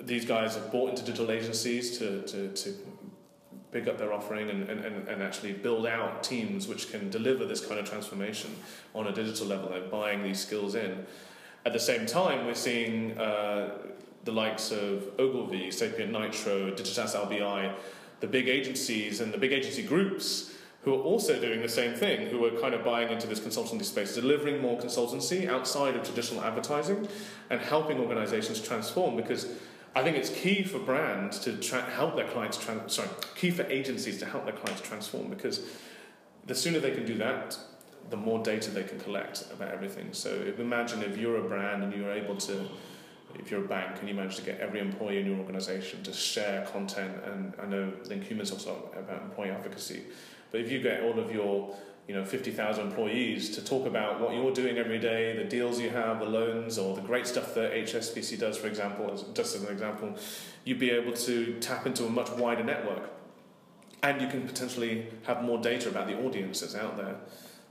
these 0.00 0.25
guys 0.25 0.55
have 0.55 0.73
bought 0.73 0.90
into 0.90 1.05
digital 1.05 1.31
agencies 1.31 1.99
to, 1.99 2.23
to, 2.23 2.49
to 2.49 2.75
pick 3.73 3.87
up 3.87 3.99
their 3.99 4.12
offering 4.12 4.50
and, 4.50 4.69
and, 4.69 5.09
and 5.09 5.23
actually 5.23 5.52
build 5.52 5.87
out 5.87 6.23
teams 6.23 6.67
which 6.67 6.90
can 6.90 7.11
deliver 7.11 7.45
this 7.45 7.64
kind 7.64 7.79
of 7.79 7.88
transformation 7.88 8.55
on 8.95 9.07
a 9.07 9.12
digital 9.12 9.47
level. 9.47 9.69
They're 9.69 9.81
buying 9.83 10.23
these 10.23 10.40
skills 10.40 10.75
in. 10.75 11.07
At 11.64 11.73
the 11.73 11.81
same 11.81 12.07
time, 12.07 12.47
we're 12.47 12.55
seeing 12.55 13.19
uh, 13.19 13.79
the 14.25 14.33
likes 14.33 14.71
of 14.71 15.09
Ogilvy, 15.19 15.71
Sapient 15.71 16.11
Nitro, 16.12 16.71
Digitas 16.71 17.14
LBI, 17.14 17.75
the 18.20 18.26
big 18.26 18.48
agencies 18.48 19.20
and 19.20 19.32
the 19.32 19.38
big 19.38 19.52
agency 19.52 19.82
groups 19.82 20.54
who 20.82 20.94
are 20.94 21.02
also 21.02 21.38
doing 21.38 21.60
the 21.60 21.68
same 21.68 21.94
thing, 21.94 22.28
who 22.28 22.44
are 22.44 22.58
kind 22.60 22.74
of 22.74 22.82
buying 22.84 23.10
into 23.10 23.26
this 23.26 23.40
consultancy 23.40 23.84
space, 23.84 24.14
delivering 24.14 24.62
more 24.62 24.78
consultancy 24.78 25.48
outside 25.48 25.94
of 25.94 26.02
traditional 26.02 26.42
advertising 26.42 27.06
and 27.50 27.60
helping 27.60 27.98
organizations 27.98 28.60
transform 28.60 29.16
because 29.16 29.46
I 29.94 30.02
think 30.02 30.16
it's 30.16 30.30
key 30.30 30.62
for 30.62 30.78
brands 30.78 31.38
to 31.40 31.56
tra- 31.56 31.82
help 31.82 32.16
their 32.16 32.28
clients, 32.28 32.56
tra- 32.56 32.88
sorry, 32.88 33.08
key 33.34 33.50
for 33.50 33.64
agencies 33.64 34.18
to 34.18 34.26
help 34.26 34.44
their 34.44 34.54
clients 34.54 34.80
transform 34.80 35.28
because 35.28 35.66
the 36.46 36.54
sooner 36.54 36.78
they 36.78 36.92
can 36.92 37.04
do 37.04 37.16
that, 37.18 37.58
the 38.08 38.16
more 38.16 38.42
data 38.42 38.70
they 38.70 38.84
can 38.84 38.98
collect 39.00 39.44
about 39.52 39.72
everything. 39.72 40.12
So 40.12 40.30
imagine 40.58 41.02
if 41.02 41.18
you're 41.18 41.44
a 41.44 41.48
brand 41.48 41.82
and 41.82 41.92
you're 41.92 42.12
able 42.12 42.36
to 42.36 42.66
if 43.38 43.50
you're 43.50 43.64
a 43.64 43.68
bank 43.68 43.99
and 44.00 44.08
you 44.08 44.14
manage 44.14 44.37
to 44.37 44.42
get 44.42 44.60
every 44.60 44.80
employee 44.80 45.18
in 45.18 45.26
your 45.26 45.38
organization 45.38 46.02
to 46.02 46.12
share 46.12 46.66
content, 46.66 47.12
and 47.25 47.54
I 47.60 47.66
know 47.66 47.92
Link 48.06 48.25
Humans 48.25 48.52
also 48.52 48.90
about 48.96 49.22
employee 49.22 49.50
advocacy, 49.50 50.02
but 50.50 50.60
if 50.60 50.70
you 50.70 50.80
get 50.80 51.02
all 51.02 51.18
of 51.18 51.32
your 51.32 51.76
you 52.08 52.14
know 52.14 52.25
50,000 52.25 52.87
employees 52.87 53.50
to 53.50 53.64
talk 53.64 53.87
about 53.87 54.20
what 54.20 54.34
you're 54.34 54.52
doing 54.52 54.78
every 54.78 54.99
day, 54.99 55.37
the 55.37 55.44
deals 55.44 55.78
you 55.78 55.90
have, 55.90 56.18
the 56.18 56.26
loans, 56.26 56.76
or 56.76 56.96
the 56.96 57.02
great 57.02 57.26
stuff 57.26 57.54
that 57.54 57.72
HSBC 57.72 58.38
does, 58.38 58.56
for 58.56 58.66
example, 58.66 59.06
just 59.32 59.54
as 59.54 59.62
an 59.62 59.72
example, 59.72 60.16
you'd 60.64 60.80
be 60.80 60.90
able 60.90 61.12
to 61.12 61.54
tap 61.60 61.87
into 61.87 62.06
a 62.06 62.10
much 62.10 62.30
wider 62.30 62.64
network. 62.64 63.10
And 64.02 64.20
you 64.20 64.28
can 64.28 64.46
potentially 64.46 65.06
have 65.25 65.44
more 65.44 65.58
data 65.58 65.88
about 65.88 66.08
the 66.08 66.18
audience 66.25 66.60
that's 66.60 66.75
out 66.75 66.96
there. 66.96 67.16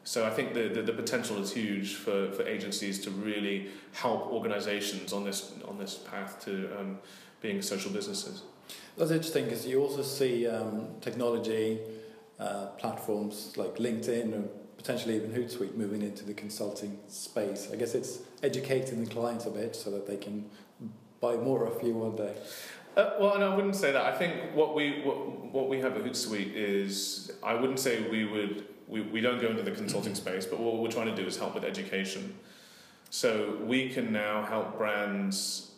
So 0.09 0.25
I 0.25 0.31
think 0.31 0.55
the, 0.55 0.69
the, 0.69 0.81
the, 0.81 0.93
potential 0.93 1.37
is 1.37 1.53
huge 1.53 1.93
for, 1.93 2.31
for 2.31 2.41
agencies 2.41 2.97
to 3.01 3.11
really 3.11 3.67
help 3.91 4.31
organizations 4.31 5.13
on 5.13 5.23
this, 5.23 5.53
on 5.67 5.77
this 5.77 5.93
path 5.97 6.43
to 6.45 6.67
um, 6.79 6.97
being 7.41 7.61
social 7.61 7.91
businesses. 7.91 8.41
That's 8.97 9.11
interesting 9.11 9.45
because 9.45 9.67
you 9.67 9.79
also 9.79 10.01
see 10.01 10.47
um, 10.47 10.87
technology 10.99 11.77
uh, 12.39 12.69
platforms 12.79 13.53
like 13.55 13.75
LinkedIn 13.75 14.33
or 14.33 14.49
potentially 14.77 15.15
even 15.15 15.29
Hootsuite 15.29 15.75
moving 15.75 16.01
into 16.01 16.25
the 16.25 16.33
consulting 16.33 16.97
space. 17.07 17.69
I 17.71 17.75
guess 17.75 17.93
it's 17.93 18.17
educating 18.41 19.05
the 19.05 19.11
clients 19.11 19.45
a 19.45 19.51
bit 19.51 19.75
so 19.75 19.91
that 19.91 20.07
they 20.07 20.17
can 20.17 20.49
buy 21.21 21.35
more 21.35 21.67
of 21.67 21.83
you 21.83 21.93
one 21.93 22.15
day. 22.15 22.33
Uh, 22.97 23.11
well, 23.19 23.35
and 23.35 23.43
I 23.43 23.55
wouldn't 23.55 23.75
say 23.75 23.91
that. 23.91 24.03
I 24.03 24.17
think 24.17 24.55
what 24.55 24.73
we 24.73 25.03
what, 25.03 25.53
what 25.53 25.69
we 25.69 25.79
have 25.81 25.95
at 25.97 26.03
Hootsuite 26.03 26.53
is 26.55 27.31
I 27.43 27.53
wouldn't 27.53 27.79
say 27.79 28.09
we 28.09 28.25
would 28.25 28.65
we, 28.89 29.01
we 29.01 29.21
don't 29.21 29.39
go 29.39 29.47
into 29.47 29.63
the 29.63 29.71
consulting 29.71 30.15
space, 30.15 30.45
but 30.45 30.59
what 30.59 30.77
we're 30.77 30.91
trying 30.91 31.13
to 31.13 31.15
do 31.15 31.25
is 31.25 31.37
help 31.37 31.53
with 31.53 31.63
education. 31.63 32.35
So 33.11 33.57
we 33.63 33.89
can 33.89 34.11
now 34.11 34.43
help 34.43 34.77
brands. 34.77 35.71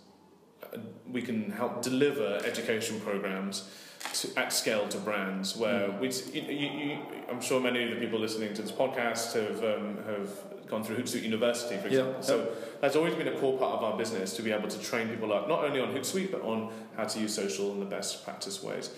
We 1.10 1.22
can 1.22 1.51
help 1.51 1.82
deliver 1.82 2.39
education 2.46 3.00
programs 3.01 3.70
to, 4.13 4.39
at 4.39 4.53
scale 4.53 4.88
to 4.88 4.98
brands 4.98 5.56
where 5.56 5.89
mm. 5.89 6.00
we, 6.00 6.08
you, 6.39 6.70
you, 6.70 6.98
I'm 7.30 7.41
sure 7.41 7.60
many 7.60 7.84
of 7.84 7.89
the 7.91 7.98
people 7.98 8.20
listening 8.20 8.53
to 8.53 8.62
this 8.62 8.72
podcast 8.72 9.34
have, 9.34 9.63
um, 9.63 9.98
have 10.06 10.68
gone 10.68 10.84
through 10.84 10.98
Hootsuite 10.98 11.24
University, 11.24 11.77
for 11.77 11.88
example. 11.88 12.15
Yeah. 12.15 12.22
So 12.22 12.51
that's 12.80 12.96
always 12.96 13.13
been 13.15 13.27
a 13.27 13.38
core 13.38 13.58
part 13.58 13.77
of 13.77 13.84
our 13.84 13.98
business 13.98 14.34
to 14.38 14.41
be 14.41 14.51
able 14.51 14.70
to 14.70 14.80
train 14.80 15.10
people 15.10 15.34
up, 15.34 15.50
not 15.50 15.65
only 15.65 15.82
on 15.82 15.94
Hootsuite, 15.94 16.32
but 16.32 16.41
on 16.41 16.72
how 16.96 17.03
to 17.03 17.20
use 17.20 17.36
social 17.36 17.74
in 17.74 17.80
the 17.80 17.86
best 17.86 18.24
practice 18.24 18.63
ways. 18.63 18.89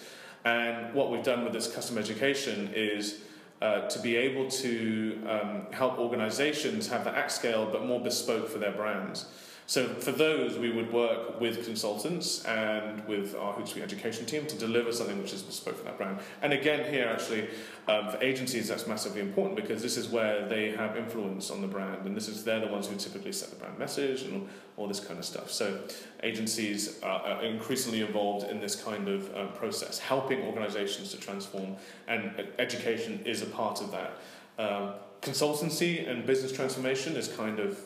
And 0.46 0.94
what 0.94 1.10
we've 1.10 1.24
done 1.24 1.44
with 1.44 1.54
this 1.54 1.74
custom 1.74 1.98
education 1.98 2.70
is 2.76 3.22
uh, 3.64 3.88
to 3.88 3.98
be 4.00 4.18
able 4.18 4.50
to 4.50 5.18
um, 5.26 5.66
help 5.72 5.98
organizations 5.98 6.90
have 6.90 7.06
the 7.06 7.18
at 7.18 7.32
scale 7.32 7.66
but 7.72 7.86
more 7.86 8.00
bespoke 8.00 8.50
for 8.50 8.58
their 8.60 8.74
brands. 8.74 9.26
So 9.66 9.88
for 9.88 10.12
those, 10.12 10.58
we 10.58 10.72
would 10.72 10.92
work 10.92 11.40
with 11.40 11.66
consultants 11.66 12.44
and 12.46 13.06
with 13.08 13.34
our 13.36 13.54
Hootsuite 13.54 13.82
education 13.82 14.26
team 14.26 14.46
to 14.48 14.58
deliver 14.58 14.92
something 14.92 15.22
which 15.22 15.34
is 15.34 15.42
bespoke 15.42 15.78
for 15.78 15.86
that 15.86 15.98
brand. 15.98 16.20
And 16.42 16.52
again, 16.52 16.92
here 16.92 17.08
actually, 17.08 17.48
um, 17.88 18.10
for 18.10 18.22
agencies, 18.22 18.68
that's 18.68 18.88
massively 18.88 19.22
important 19.22 19.56
because 19.56 19.82
this 19.82 19.96
is 19.96 20.10
where 20.10 20.48
they 20.48 20.72
have 20.72 20.98
influence 20.98 21.50
on 21.50 21.62
the 21.62 21.68
brand, 21.68 22.06
and 22.06 22.16
this 22.16 22.28
is 22.28 22.44
they're 22.44 22.60
the 22.60 22.68
ones 22.68 22.88
who 22.88 22.96
typically 22.98 23.32
set 23.32 23.50
the 23.50 23.56
brand 23.56 23.78
message 23.80 24.24
and 24.24 24.48
all 24.76 24.88
this 24.88 25.00
kind 25.00 25.18
of 25.18 25.26
stuff. 25.26 25.50
So 25.52 25.80
agencies 26.24 27.02
are 27.02 27.42
increasingly 27.44 28.02
involved 28.02 28.50
in 28.50 28.60
this 28.60 28.76
kind 28.76 29.08
of 29.08 29.36
um, 29.36 29.54
process, 29.54 30.00
helping 30.00 30.42
organizations 30.42 31.12
to 31.12 31.18
transform, 31.18 31.78
and 32.08 32.48
education 32.60 33.22
is 33.26 33.42
a 33.42 33.48
part 33.48 33.82
of 33.82 33.92
that. 33.92 34.18
Um, 34.60 34.94
consultancy 35.22 36.08
and 36.10 36.26
business 36.26 36.52
transformation 36.52 37.16
is 37.16 37.28
kind 37.30 37.60
of 37.60 37.80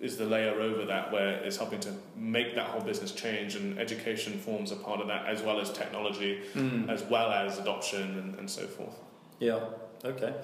is 0.00 0.16
the 0.16 0.24
layer 0.24 0.60
over 0.60 0.84
that 0.84 1.12
where 1.12 1.34
it's 1.42 1.56
helping 1.56 1.80
to 1.80 1.92
make 2.16 2.54
that 2.54 2.66
whole 2.66 2.80
business 2.80 3.12
change 3.12 3.56
and 3.56 3.78
education 3.78 4.38
forms 4.38 4.70
a 4.70 4.76
part 4.76 5.00
of 5.00 5.08
that 5.08 5.26
as 5.26 5.42
well 5.42 5.60
as 5.60 5.70
technology 5.70 6.40
mm. 6.54 6.88
as 6.88 7.02
well 7.04 7.30
as 7.30 7.58
adoption 7.58 8.18
and, 8.18 8.38
and 8.38 8.50
so 8.50 8.66
forth 8.66 8.94
yeah 9.40 9.60
okay 10.04 10.34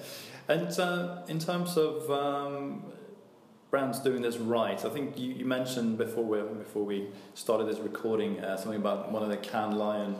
and 0.47 0.79
uh, 0.79 1.21
in 1.27 1.39
terms 1.39 1.77
of 1.77 2.09
um, 2.11 2.83
brands 3.71 3.99
doing 3.99 4.21
this 4.21 4.37
right 4.37 4.83
i 4.83 4.89
think 4.89 5.17
you, 5.17 5.31
you 5.31 5.45
mentioned 5.45 5.97
before 5.97 6.23
we 6.23 6.41
before 6.57 6.83
we 6.83 7.07
started 7.33 7.67
this 7.67 7.79
recording 7.79 8.39
uh, 8.41 8.57
something 8.57 8.79
about 8.79 9.11
one 9.11 9.23
of 9.23 9.29
the 9.29 9.37
Cannes 9.37 9.75
Lion 9.75 10.15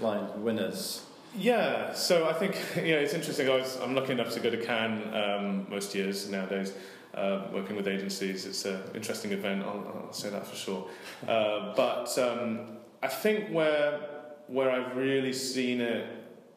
Lion 0.00 0.42
winners 0.42 1.04
yeah, 1.34 1.94
so 1.94 2.28
I 2.28 2.34
think 2.34 2.56
you 2.76 2.94
know 2.94 2.98
it's 2.98 3.14
interesting. 3.14 3.48
I 3.48 3.56
was, 3.56 3.78
I'm 3.80 3.94
lucky 3.94 4.12
enough 4.12 4.32
to 4.32 4.40
go 4.40 4.50
to 4.50 4.56
Cannes 4.58 5.14
um, 5.14 5.66
most 5.70 5.94
years 5.94 6.28
nowadays, 6.28 6.72
uh, 7.14 7.42
working 7.52 7.76
with 7.76 7.88
agencies. 7.88 8.46
It's 8.46 8.64
an 8.64 8.82
interesting 8.94 9.32
event, 9.32 9.62
I'll, 9.62 10.04
I'll 10.06 10.12
say 10.12 10.30
that 10.30 10.46
for 10.46 10.56
sure. 10.56 10.88
Uh, 11.26 11.74
but 11.74 12.16
um, 12.18 12.78
I 13.02 13.08
think 13.08 13.50
where, 13.50 14.00
where 14.46 14.70
I've 14.70 14.96
really 14.96 15.32
seen 15.32 15.80
it, 15.80 16.06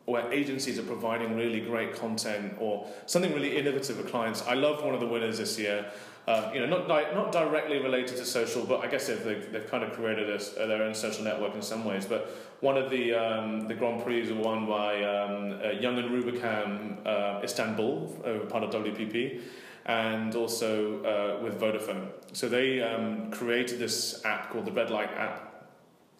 where 0.06 0.32
agencies 0.32 0.78
are 0.78 0.84
providing 0.84 1.36
really 1.36 1.60
great 1.60 1.96
content 1.96 2.54
or 2.60 2.88
something 3.08 3.34
really 3.34 3.58
innovative 3.58 3.98
for 3.98 4.08
clients, 4.08 4.44
I 4.44 4.54
love 4.54 4.84
one 4.84 4.94
of 4.94 5.00
the 5.00 5.08
winners 5.08 5.40
this 5.40 5.58
year. 5.58 5.86
Um, 6.28 6.56
you 6.56 6.60
know, 6.60 6.66
not 6.66 6.88
di- 6.88 7.12
not 7.14 7.32
directly 7.32 7.78
related 7.78 8.18
to 8.18 8.26
social, 8.26 8.66
but 8.66 8.84
I 8.84 8.88
guess 8.88 9.06
they've, 9.08 9.52
they've 9.52 9.70
kind 9.70 9.84
of 9.84 9.94
created 9.94 10.28
a, 10.30 10.68
their 10.68 10.82
own 10.82 10.96
social 10.96 11.24
network 11.24 11.54
in 11.54 11.62
some 11.62 11.86
ways. 11.86 12.06
But 12.06 12.32
one 12.62 12.78
of 12.78 12.90
the 12.90 13.14
um, 13.14 13.68
the 13.68 13.76
Grand 13.76 14.04
Prix 14.04 14.32
were 14.32 14.42
won 14.42 14.66
by 14.66 15.04
um, 15.04 15.60
uh, 15.64 15.70
Young 15.70 16.00
and 16.00 16.10
Rubicam 16.10 17.06
uh, 17.06 17.42
Istanbul, 17.44 18.24
uh, 18.26 18.50
part 18.50 18.64
of 18.64 18.72
WPP 18.72 19.42
and 19.86 20.36
also 20.36 21.04
uh, 21.04 21.44
with 21.44 21.60
Vodafone. 21.60 22.10
So 22.34 22.50
they 22.50 22.82
um, 22.82 23.32
created 23.32 23.80
this 23.80 24.24
app 24.26 24.50
called 24.50 24.66
the 24.66 24.72
Red 24.72 24.90
Light 24.90 25.12
app, 25.16 25.72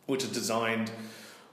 which 0.06 0.24
is 0.24 0.30
designed 0.30 0.92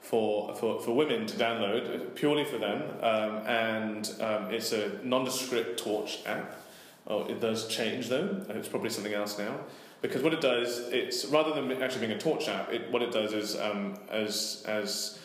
for, 0.01 0.55
for, 0.57 0.81
for 0.81 0.95
women 0.95 1.27
to 1.27 1.37
download 1.37 2.15
purely 2.15 2.45
for 2.45 2.59
them, 2.59 2.83
um, 3.01 3.47
and 3.47 4.13
um, 4.21 4.51
it's 4.51 4.73
a 4.73 5.01
nondescript 5.05 5.79
torch 5.79 6.19
app. 6.27 6.59
Oh, 7.07 7.25
it 7.27 7.41
does 7.41 7.69
change 7.69 8.09
though. 8.09 8.45
It's 8.51 8.69
probably 8.69 8.91
something 8.91 9.15
else 9.15 9.39
now. 9.39 9.61
Because 10.03 10.23
what 10.23 10.35
it 10.35 10.41
does, 10.41 10.81
it's 10.89 11.25
rather 11.27 11.55
than 11.55 11.71
actually 11.81 12.07
being 12.07 12.19
a 12.19 12.21
torch 12.21 12.49
app, 12.49 12.73
it, 12.73 12.91
what 12.91 13.03
it 13.03 13.13
does 13.13 13.33
is 13.33 13.59
um, 13.59 13.95
as 14.11 14.65
as 14.67 15.21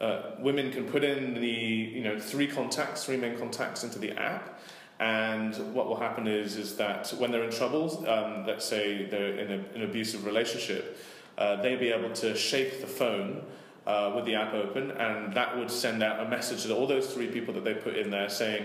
uh, 0.00 0.32
women 0.38 0.70
can 0.70 0.84
put 0.84 1.02
in 1.02 1.34
the 1.34 1.48
you 1.48 2.02
know 2.02 2.18
three 2.18 2.46
contacts, 2.46 3.04
three 3.04 3.16
main 3.16 3.38
contacts 3.38 3.84
into 3.84 3.98
the 3.98 4.12
app, 4.12 4.60
and 5.00 5.54
what 5.74 5.86
will 5.86 5.98
happen 5.98 6.26
is, 6.26 6.56
is 6.56 6.76
that 6.76 7.08
when 7.18 7.30
they're 7.30 7.44
in 7.44 7.52
trouble, 7.52 8.04
um, 8.08 8.44
let's 8.46 8.64
say 8.64 9.06
they're 9.06 9.38
in 9.38 9.52
a, 9.52 9.74
an 9.76 9.82
abusive 9.82 10.24
relationship, 10.24 10.98
uh, 11.36 11.62
they'll 11.62 11.78
be 11.78 11.90
able 11.90 12.10
to 12.14 12.36
shake 12.36 12.80
the 12.80 12.86
phone 12.86 13.42
uh, 13.86 14.12
with 14.14 14.24
the 14.24 14.34
app 14.34 14.52
open, 14.54 14.90
and 14.92 15.32
that 15.34 15.56
would 15.56 15.70
send 15.70 16.02
out 16.02 16.24
a 16.26 16.28
message 16.28 16.64
to 16.64 16.74
all 16.74 16.86
those 16.86 17.12
three 17.14 17.28
people 17.28 17.54
that 17.54 17.64
they 17.64 17.74
put 17.74 17.96
in 17.96 18.10
there 18.10 18.28
saying, 18.28 18.64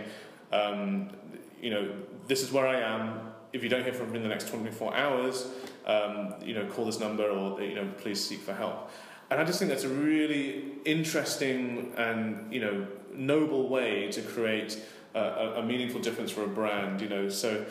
um, 0.52 1.10
you 1.62 1.70
know, 1.70 1.92
this 2.28 2.42
is 2.42 2.52
where 2.52 2.68
I 2.68 2.80
am. 2.80 3.32
If 3.54 3.64
you 3.64 3.70
don't 3.70 3.84
hear 3.84 3.94
from 3.94 4.12
me 4.12 4.18
in 4.18 4.24
the 4.24 4.30
next 4.30 4.50
24 4.50 4.96
hours, 4.96 5.48
um, 5.86 6.34
you 6.44 6.56
know, 6.56 6.66
call 6.66 6.86
this 6.86 7.00
number 7.00 7.24
or 7.24 7.62
you 7.62 7.76
know, 7.76 7.88
please 7.98 8.24
seek 8.24 8.40
for 8.40 8.54
help. 8.54 8.90
And 9.30 9.40
I 9.40 9.46
just 9.46 9.60
think 9.60 9.70
that's 9.70 9.84
a 9.84 9.90
really 9.90 10.74
interesting 10.86 11.94
and 11.98 12.54
you 12.54 12.60
know 12.60 12.88
noble 13.14 13.70
way 13.70 14.12
to 14.12 14.22
create 14.22 14.84
a, 15.14 15.54
a, 15.58 15.64
meaningful 15.64 16.02
difference 16.02 16.32
for 16.32 16.44
a 16.44 16.48
brand. 16.48 17.02
You 17.02 17.10
know, 17.10 17.30
so 17.30 17.66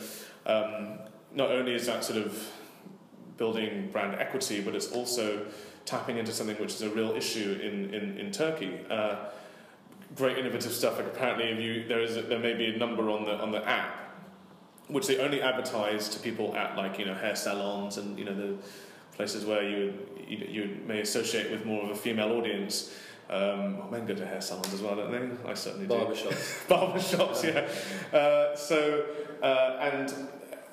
um, 0.46 0.98
not 1.34 1.50
only 1.50 1.74
is 1.74 1.86
that 1.86 2.04
sort 2.04 2.18
of 2.18 2.50
building 3.36 3.90
brand 3.90 4.14
equity, 4.20 4.60
but 4.60 4.74
it's 4.74 4.92
also 4.92 5.46
tapping 5.84 6.18
into 6.18 6.32
something 6.32 6.56
which 6.56 6.74
is 6.74 6.82
a 6.82 6.90
real 6.90 7.12
issue 7.12 7.58
in 7.62 7.94
in, 7.94 8.18
in 8.18 8.30
Turkey. 8.30 8.80
Uh, 8.90 9.16
great 10.14 10.38
innovative 10.38 10.72
stuff. 10.72 10.98
Like 10.98 11.06
apparently, 11.06 11.44
if 11.46 11.60
you 11.60 11.88
there 11.88 12.02
is 12.02 12.14
there 12.14 12.38
may 12.38 12.54
be 12.54 12.66
a 12.66 12.76
number 12.76 13.10
on 13.10 13.24
the 13.24 13.34
on 13.40 13.50
the 13.50 13.66
app 13.68 13.98
which 14.88 15.06
they 15.06 15.18
only 15.18 15.40
advertise 15.40 16.08
to 16.10 16.18
people 16.20 16.54
at 16.56 16.76
like 16.76 16.98
you 16.98 17.04
know 17.04 17.14
hair 17.14 17.36
salons 17.36 17.96
and 17.96 18.18
you 18.18 18.24
know 18.24 18.34
the 18.34 18.56
places 19.16 19.44
where 19.44 19.68
you 19.68 19.94
you, 20.26 20.38
you 20.48 20.76
may 20.86 21.00
associate 21.00 21.50
with 21.50 21.64
more 21.64 21.82
of 21.82 21.90
a 21.90 21.96
female 21.96 22.32
audience. 22.32 22.94
Um, 23.32 23.90
men 23.90 24.04
go 24.04 24.14
to 24.14 24.26
hair 24.26 24.42
salons 24.42 24.74
as 24.74 24.82
well, 24.82 24.94
don't 24.94 25.10
they? 25.10 25.50
I 25.50 25.54
certainly 25.54 25.86
do. 25.86 25.94
Barbershops. 25.94 26.66
Barbershops, 26.68 27.42
yeah. 27.42 28.18
Uh, 28.18 28.54
so, 28.54 29.06
uh, 29.42 29.78
and 29.80 30.14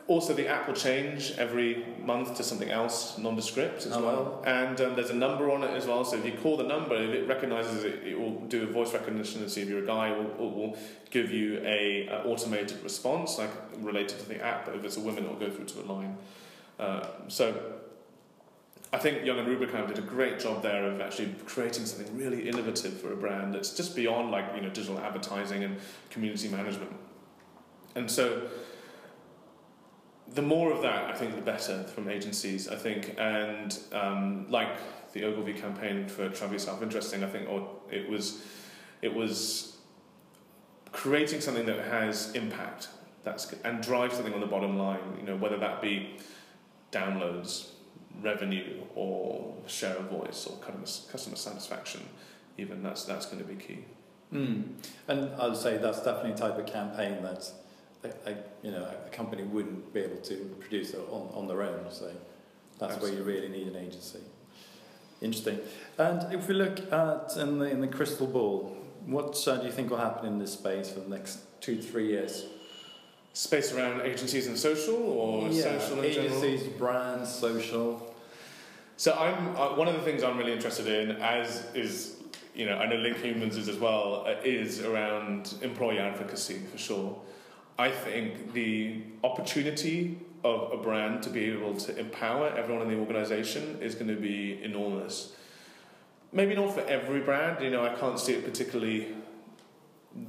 also 0.08 0.34
the 0.34 0.48
app 0.48 0.68
will 0.68 0.76
change 0.76 1.32
every 1.38 1.86
month 2.04 2.36
to 2.36 2.44
something 2.44 2.70
else, 2.70 3.18
nondescript 3.18 3.86
as 3.86 3.94
oh, 3.94 4.04
well. 4.04 4.44
And 4.46 4.82
um, 4.82 4.96
there's 4.96 5.12
a 5.12 5.16
number 5.16 5.50
on 5.52 5.64
it 5.64 5.70
as 5.70 5.86
well, 5.86 6.04
so 6.04 6.18
if 6.18 6.26
you 6.26 6.34
call 6.34 6.58
the 6.58 6.64
number, 6.64 6.96
if 6.96 7.12
it 7.12 7.28
recognises 7.30 7.86
it, 7.86 8.06
it 8.06 8.20
will 8.20 8.42
do 8.48 8.64
a 8.64 8.66
voice 8.66 8.92
recognition 8.94 9.42
and 9.42 9.50
see 9.50 9.62
if 9.62 9.70
you're 9.70 9.84
a 9.84 9.88
guy, 9.88 10.10
it 10.10 10.18
will, 10.18 10.26
it 10.26 10.56
will 10.56 10.78
give 11.12 11.32
you 11.32 11.62
a, 11.64 12.10
automated 12.26 12.84
response, 12.84 13.38
like 13.38 13.52
related 13.78 14.20
to 14.20 14.28
the 14.28 14.44
app, 14.44 14.66
but 14.66 14.76
if 14.76 14.84
it's 14.84 14.98
a 14.98 15.00
woman, 15.00 15.24
it 15.24 15.30
will 15.30 15.40
go 15.40 15.50
through 15.50 15.66
to 15.66 15.80
a 15.80 15.86
line. 15.86 16.18
Uh, 16.78 17.08
so 17.30 17.79
I 18.92 18.98
think 18.98 19.24
Young 19.24 19.38
and 19.38 19.48
Rubicam 19.48 19.88
did 19.88 20.00
a 20.00 20.02
great 20.02 20.40
job 20.40 20.64
there 20.64 20.86
of 20.86 21.00
actually 21.00 21.36
creating 21.46 21.86
something 21.86 22.18
really 22.18 22.50
innovative 22.50 23.00
for 23.00 23.14
a 23.14 23.16
brand 23.16 23.54
that's 23.54 23.76
just 23.76 23.96
beyond 23.96 24.32
like 24.32 24.46
you 24.56 24.62
know 24.62 24.70
digital 24.70 25.00
advertising 25.00 25.64
and 25.64 25.78
community 26.10 26.48
management. 26.48 26.92
And 27.96 28.10
so 28.10 28.50
the 30.34 30.42
more 30.42 30.72
of 30.72 30.82
that, 30.82 31.06
I 31.06 31.14
think, 31.14 31.36
the 31.36 31.42
better 31.42 31.84
from 31.84 32.10
agencies. 32.10 32.68
I 32.68 32.76
think, 32.76 33.16
and 33.18 33.78
um, 33.92 34.46
like 34.50 34.70
the 35.14 35.24
Ogilvy 35.24 35.54
campaign 35.54 36.08
for 36.08 36.30
Travel 36.30 36.54
Yourself 36.54 36.84
Interesting, 36.84 37.24
I 37.24 37.28
think, 37.28 37.50
or 37.50 37.70
it 37.92 38.10
was, 38.10 38.44
it 39.02 39.14
was 39.14 39.78
creating 40.92 41.42
something 41.42 41.66
that 41.66 41.80
has 41.86 42.32
impact 42.34 42.90
that's 43.24 43.54
and 43.64 43.82
drives 43.82 44.16
something 44.16 44.34
on 44.34 44.40
the 44.40 44.48
bottom 44.48 44.78
line. 44.78 45.00
You 45.18 45.26
know, 45.26 45.36
whether 45.36 45.58
that 45.58 45.82
be 45.82 46.18
downloads, 46.92 47.70
revenue, 48.22 48.82
or 48.96 49.54
share 49.68 49.96
of 49.96 50.10
voice, 50.10 50.48
or 50.48 50.58
customer 50.58 51.36
satisfaction. 51.36 52.02
Even 52.58 52.84
that's 52.84 53.06
that's 53.06 53.26
going 53.26 53.40
to 53.40 53.48
be 53.48 53.56
key. 53.56 53.86
Mm. 54.34 54.64
And 55.08 55.30
I'd 55.42 55.58
say 55.58 55.78
that's 55.78 56.04
definitely 56.04 56.32
a 56.32 56.38
type 56.38 56.58
of 56.58 56.66
campaign 56.66 57.24
that 57.24 57.50
a, 58.04 58.30
a, 58.30 58.36
you 58.62 58.72
know 58.72 58.88
a 59.06 59.10
company 59.10 59.44
wouldn't 59.44 59.94
be 59.94 60.02
able 60.02 60.18
to 60.18 60.36
produce 60.60 60.94
on, 60.94 61.30
on 61.34 61.48
their 61.48 61.64
own. 61.64 61.86
So 61.90 62.12
that's 62.80 62.94
Absolutely. 62.94 63.22
where 63.22 63.36
you 63.36 63.42
really 63.42 63.50
need 63.50 63.68
an 63.68 63.76
agency. 63.76 64.20
Interesting. 65.22 65.60
And 65.98 66.34
if 66.34 66.48
we 66.48 66.54
look 66.54 66.92
at 66.92 67.36
in 67.38 67.60
the 67.60 67.66
in 67.66 67.82
the 67.82 67.88
crystal 67.88 68.28
ball, 68.28 68.78
what 69.06 69.48
uh, 69.48 69.58
do 69.58 69.66
you 69.66 69.72
think 69.72 69.90
will 69.90 69.98
happen 69.98 70.26
in 70.26 70.40
this 70.40 70.54
space 70.54 70.92
for 70.92 71.00
the 71.02 71.10
next 71.10 71.40
two 71.62 71.82
three 71.82 72.08
years? 72.08 72.46
Space 73.34 73.74
around 73.74 74.02
agencies 74.02 74.48
and 74.48 74.58
social, 74.58 74.96
or 74.96 75.48
yeah, 75.50 75.62
social 75.80 76.00
in 76.00 76.06
agencies, 76.06 76.62
general? 76.62 76.80
brands, 76.80 77.34
social. 77.34 78.14
So 78.98 79.14
I'm 79.14 79.56
uh, 79.56 79.76
one 79.76 79.88
of 79.88 79.94
the 79.94 80.02
things 80.02 80.24
I'm 80.24 80.38
really 80.38 80.52
interested 80.52 80.88
in, 80.88 81.16
as 81.18 81.66
is 81.74 82.18
you 82.54 82.66
know 82.66 82.76
I 82.78 82.86
know 82.88 82.98
Link 82.98 83.18
Humans 83.18 83.56
is 83.56 83.70
as 83.70 83.78
well, 83.78 84.26
uh, 84.28 84.36
is 84.44 84.82
around 84.82 85.54
employee 85.62 86.00
advocacy 86.00 86.60
for 86.72 86.78
sure. 86.78 87.22
I 87.78 87.92
think 87.92 88.52
the 88.54 89.02
opportunity 89.24 90.18
of 90.44 90.72
a 90.74 90.78
brand 90.78 91.24
to 91.24 91.30
be 91.30 91.46
able 91.46 91.76
to 91.76 91.98
empower 91.98 92.50
everyone 92.58 92.82
in 92.84 92.90
the 92.90 93.00
organization 93.00 93.78
is 93.82 93.96
going 93.96 94.08
to 94.08 94.20
be 94.20 94.62
enormous. 94.64 95.34
Maybe 96.32 96.56
not 96.56 96.74
for 96.74 96.82
every 96.82 97.22
brand, 97.22 97.64
you 97.64 97.70
know, 97.72 97.86
I 97.86 97.96
can't 97.96 98.20
see 98.20 98.34
it 98.34 98.46
particularly 98.46 99.08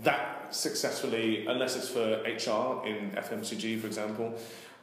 that 0.02 0.54
successfully 0.54 1.46
unless 1.46 1.76
it's 1.76 1.88
for 1.88 2.22
HR 2.24 2.86
in 2.86 3.12
FMCG, 3.12 3.80
for 3.80 3.86
example. 3.86 4.34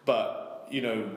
But, 0.05 0.67
you 0.71 0.81
know, 0.81 1.09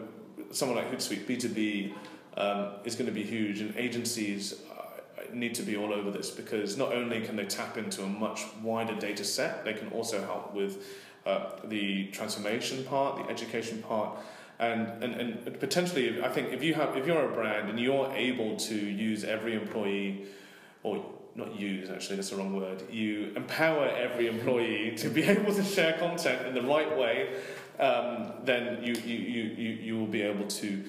someone 0.50 0.76
like 0.76 0.90
Hootsuite, 0.90 1.26
B2B, 1.26 1.92
um, 2.36 2.74
is 2.84 2.94
going 2.94 3.06
to 3.06 3.12
be 3.12 3.22
huge, 3.22 3.60
and 3.60 3.76
agencies 3.76 4.62
uh, 4.70 5.22
need 5.32 5.54
to 5.56 5.62
be 5.62 5.76
all 5.76 5.92
over 5.92 6.10
this 6.10 6.30
because 6.30 6.76
not 6.76 6.92
only 6.92 7.20
can 7.20 7.36
they 7.36 7.44
tap 7.44 7.76
into 7.76 8.02
a 8.02 8.06
much 8.06 8.42
wider 8.62 8.94
data 8.94 9.24
set, 9.24 9.64
they 9.64 9.74
can 9.74 9.88
also 9.88 10.20
help 10.24 10.54
with 10.54 10.86
uh, 11.26 11.50
the 11.64 12.06
transformation 12.08 12.84
part, 12.84 13.16
the 13.16 13.30
education 13.30 13.82
part, 13.82 14.18
and, 14.58 15.02
and, 15.02 15.14
and 15.14 15.60
potentially, 15.60 16.22
I 16.22 16.28
think 16.28 16.52
if 16.52 16.62
you 16.62 16.74
have 16.74 16.96
if 16.96 17.06
you're 17.06 17.30
a 17.30 17.34
brand 17.34 17.70
and 17.70 17.80
you're 17.80 18.12
able 18.14 18.56
to 18.56 18.74
use 18.74 19.24
every 19.24 19.54
employee, 19.54 20.26
or 20.82 21.04
not 21.34 21.58
use 21.58 21.90
actually 21.90 22.16
that's 22.16 22.30
the 22.30 22.36
wrong 22.36 22.54
word, 22.54 22.82
you 22.90 23.32
empower 23.36 23.86
every 23.86 24.26
employee 24.26 24.94
to 24.96 25.08
be 25.08 25.22
able 25.34 25.54
to 25.54 25.62
share 25.62 25.98
content 25.98 26.46
in 26.46 26.54
the 26.54 26.62
right 26.62 26.96
way, 26.96 27.28
um, 27.78 28.32
then 28.44 28.82
you, 28.82 28.94
you, 29.04 29.18
you, 29.18 29.42
you, 29.42 29.68
you 29.70 29.98
will 29.98 30.06
be 30.06 30.22
able 30.22 30.46
to 30.46 30.84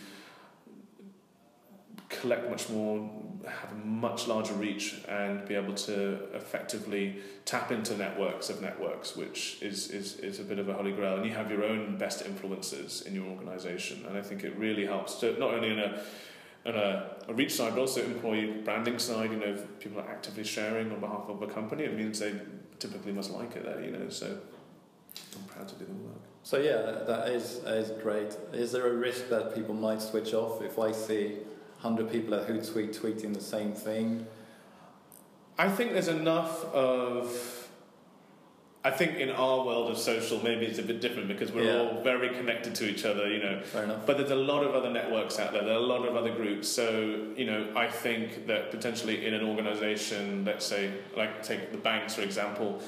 collect 2.10 2.49
much 2.49 2.69
more 2.69 3.10
have 3.47 3.71
a 3.71 3.75
much 3.86 4.27
larger 4.27 4.54
reach 4.54 5.01
and 5.08 5.47
be 5.47 5.56
able 5.56 5.73
to 5.73 6.19
effectively 6.36 7.17
tap 7.45 7.71
into 7.71 7.95
networks 7.97 8.49
of 8.49 8.62
networks, 8.62 9.15
which 9.15 9.58
is, 9.62 9.89
is, 9.89 10.17
is 10.17 10.39
a 10.39 10.43
bit 10.43 10.60
of 10.60 10.69
a 10.69 10.73
holy 10.73 10.91
grail. 10.91 11.17
And 11.17 11.25
you 11.25 11.32
have 11.32 11.49
your 11.49 11.63
own 11.63 11.97
best 11.97 12.25
influences 12.25 13.01
in 13.04 13.15
your 13.15 13.25
organization. 13.25 14.06
And 14.08 14.17
I 14.17 14.21
think 14.21 14.43
it 14.43 14.56
really 14.58 14.86
helps 14.86 15.15
to 15.15 15.38
not 15.39 15.54
only 15.54 15.69
in 15.69 15.80
a 15.80 16.01
Uh, 16.63 16.69
on 16.69 16.76
a, 16.76 17.15
a 17.28 17.34
reach 17.34 17.54
side, 17.54 17.74
but 17.74 17.82
also 17.82 18.04
employee 18.04 18.62
branding 18.63 19.00
side. 19.00 19.32
You 19.32 19.38
know, 19.38 19.47
if 19.47 19.80
people 19.80 20.00
are 20.00 20.08
actively 20.08 20.43
sharing 20.43 20.91
on 20.91 21.00
behalf 21.00 21.24
of 21.28 21.41
a 21.41 21.47
company, 21.47 21.84
it 21.84 21.97
means 21.97 22.19
they 22.19 22.34
typically 22.78 23.12
must 23.12 23.32
like 23.32 23.56
it 23.56 23.65
there. 23.65 23.84
You 23.84 23.91
know, 23.91 24.10
so 24.10 24.38
I'm 25.36 25.43
proud 25.45 25.67
to 25.69 25.76
do 25.76 25.86
the 25.86 25.93
work. 25.93 26.21
So 26.43 26.58
yeah, 26.58 27.04
that 27.08 27.30
is 27.30 27.60
that 27.62 27.78
is 27.78 27.89
great. 28.02 28.38
Is 28.54 28.71
there 28.71 28.88
a 28.88 28.93
risk 28.93 29.30
that 29.30 29.56
people 29.56 29.74
might 29.74 30.02
switch 30.02 30.34
off 30.34 30.62
if 30.62 30.78
I 30.78 30.91
see 30.91 31.38
100 31.82 32.12
people 32.12 32.36
at 32.36 32.47
Hootsuite 32.47 33.00
tweeting 33.00 33.34
the 33.34 33.41
same 33.41 33.74
thing? 33.74 34.28
I 35.58 35.67
think 35.69 35.93
there's 35.93 36.08
enough 36.08 36.65
of. 36.74 37.61
I 38.83 38.89
think 38.89 39.17
in 39.17 39.29
our 39.29 39.63
world 39.63 39.91
of 39.91 39.97
social, 39.99 40.41
maybe 40.43 40.65
it's 40.65 40.79
a 40.79 40.83
bit 40.83 41.01
different 41.01 41.27
because 41.27 41.51
we're 41.51 41.65
yeah. 41.65 41.77
all 41.77 42.01
very 42.01 42.29
connected 42.29 42.73
to 42.75 42.89
each 42.89 43.05
other, 43.05 43.27
you 43.27 43.37
know. 43.37 43.61
Fair 43.61 43.83
enough. 43.83 44.07
But 44.07 44.17
there's 44.17 44.31
a 44.31 44.35
lot 44.35 44.63
of 44.63 44.73
other 44.73 44.89
networks 44.89 45.37
out 45.37 45.53
there. 45.53 45.63
There 45.63 45.73
are 45.73 45.77
a 45.77 45.79
lot 45.79 46.07
of 46.07 46.15
other 46.15 46.33
groups. 46.33 46.67
So, 46.67 47.27
you 47.35 47.45
know, 47.45 47.67
I 47.75 47.87
think 47.87 48.47
that 48.47 48.71
potentially 48.71 49.27
in 49.27 49.35
an 49.35 49.43
organization, 49.43 50.45
let's 50.45 50.65
say, 50.65 50.91
like 51.15 51.43
take 51.43 51.71
the 51.71 51.77
banks 51.77 52.15
for 52.15 52.21
example, 52.21 52.81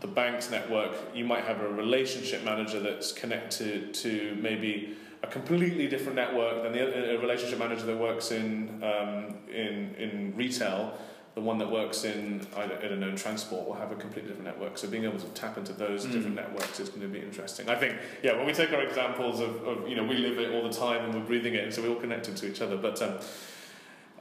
the 0.00 0.08
banks 0.08 0.50
network, 0.50 0.92
you 1.14 1.24
might 1.24 1.44
have 1.44 1.60
a 1.60 1.68
relationship 1.68 2.42
manager 2.42 2.80
that's 2.80 3.12
connected 3.12 3.94
to 3.94 4.36
maybe 4.40 4.96
a 5.22 5.28
completely 5.28 5.86
different 5.86 6.16
network 6.16 6.64
than 6.64 6.72
the, 6.72 7.14
a 7.14 7.18
relationship 7.20 7.60
manager 7.60 7.86
that 7.86 7.96
works 7.96 8.32
in, 8.32 8.82
um, 8.82 9.36
in, 9.48 9.94
in 9.94 10.34
retail. 10.36 10.98
The 11.34 11.40
one 11.40 11.58
that 11.58 11.70
works 11.70 12.04
in, 12.04 12.46
I 12.54 12.66
don't, 12.66 12.84
I 12.84 12.88
don't 12.88 13.00
know, 13.00 13.08
in 13.08 13.16
transport 13.16 13.66
will 13.66 13.74
have 13.74 13.90
a 13.90 13.94
completely 13.94 14.28
different 14.28 14.44
network. 14.44 14.76
So 14.76 14.86
being 14.88 15.04
able 15.04 15.18
to 15.18 15.26
tap 15.28 15.56
into 15.56 15.72
those 15.72 16.04
mm. 16.04 16.12
different 16.12 16.36
networks 16.36 16.78
is 16.78 16.90
going 16.90 17.00
to 17.00 17.08
be 17.08 17.20
interesting. 17.20 17.70
I 17.70 17.74
think, 17.74 17.96
yeah, 18.22 18.36
when 18.36 18.46
we 18.46 18.52
take 18.52 18.72
our 18.72 18.82
examples 18.82 19.40
of, 19.40 19.62
of, 19.66 19.88
you 19.88 19.96
know, 19.96 20.04
we 20.04 20.16
live 20.16 20.38
it 20.38 20.52
all 20.52 20.62
the 20.62 20.74
time 20.74 21.04
and 21.06 21.14
we're 21.14 21.26
breathing 21.26 21.54
it, 21.54 21.64
and 21.64 21.72
so 21.72 21.82
we're 21.82 21.88
all 21.88 22.00
connected 22.00 22.36
to 22.36 22.50
each 22.50 22.60
other. 22.60 22.76
But 22.76 23.00
um, 23.00 23.14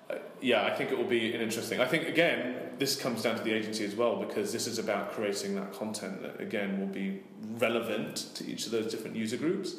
uh, 0.09 0.15
yeah, 0.41 0.63
I 0.63 0.73
think 0.73 0.91
it 0.91 0.97
will 0.97 1.03
be 1.03 1.33
an 1.33 1.41
interesting. 1.41 1.81
I 1.81 1.85
think 1.85 2.07
again, 2.07 2.55
this 2.77 2.95
comes 2.95 3.23
down 3.23 3.35
to 3.37 3.43
the 3.43 3.51
agency 3.51 3.85
as 3.85 3.95
well 3.95 4.15
because 4.15 4.51
this 4.53 4.65
is 4.65 4.79
about 4.79 5.11
creating 5.11 5.55
that 5.55 5.73
content 5.73 6.21
that 6.21 6.39
again 6.39 6.79
will 6.79 6.87
be 6.87 7.21
relevant 7.57 8.29
to 8.35 8.45
each 8.45 8.65
of 8.65 8.71
those 8.71 8.89
different 8.89 9.15
user 9.15 9.37
groups 9.37 9.75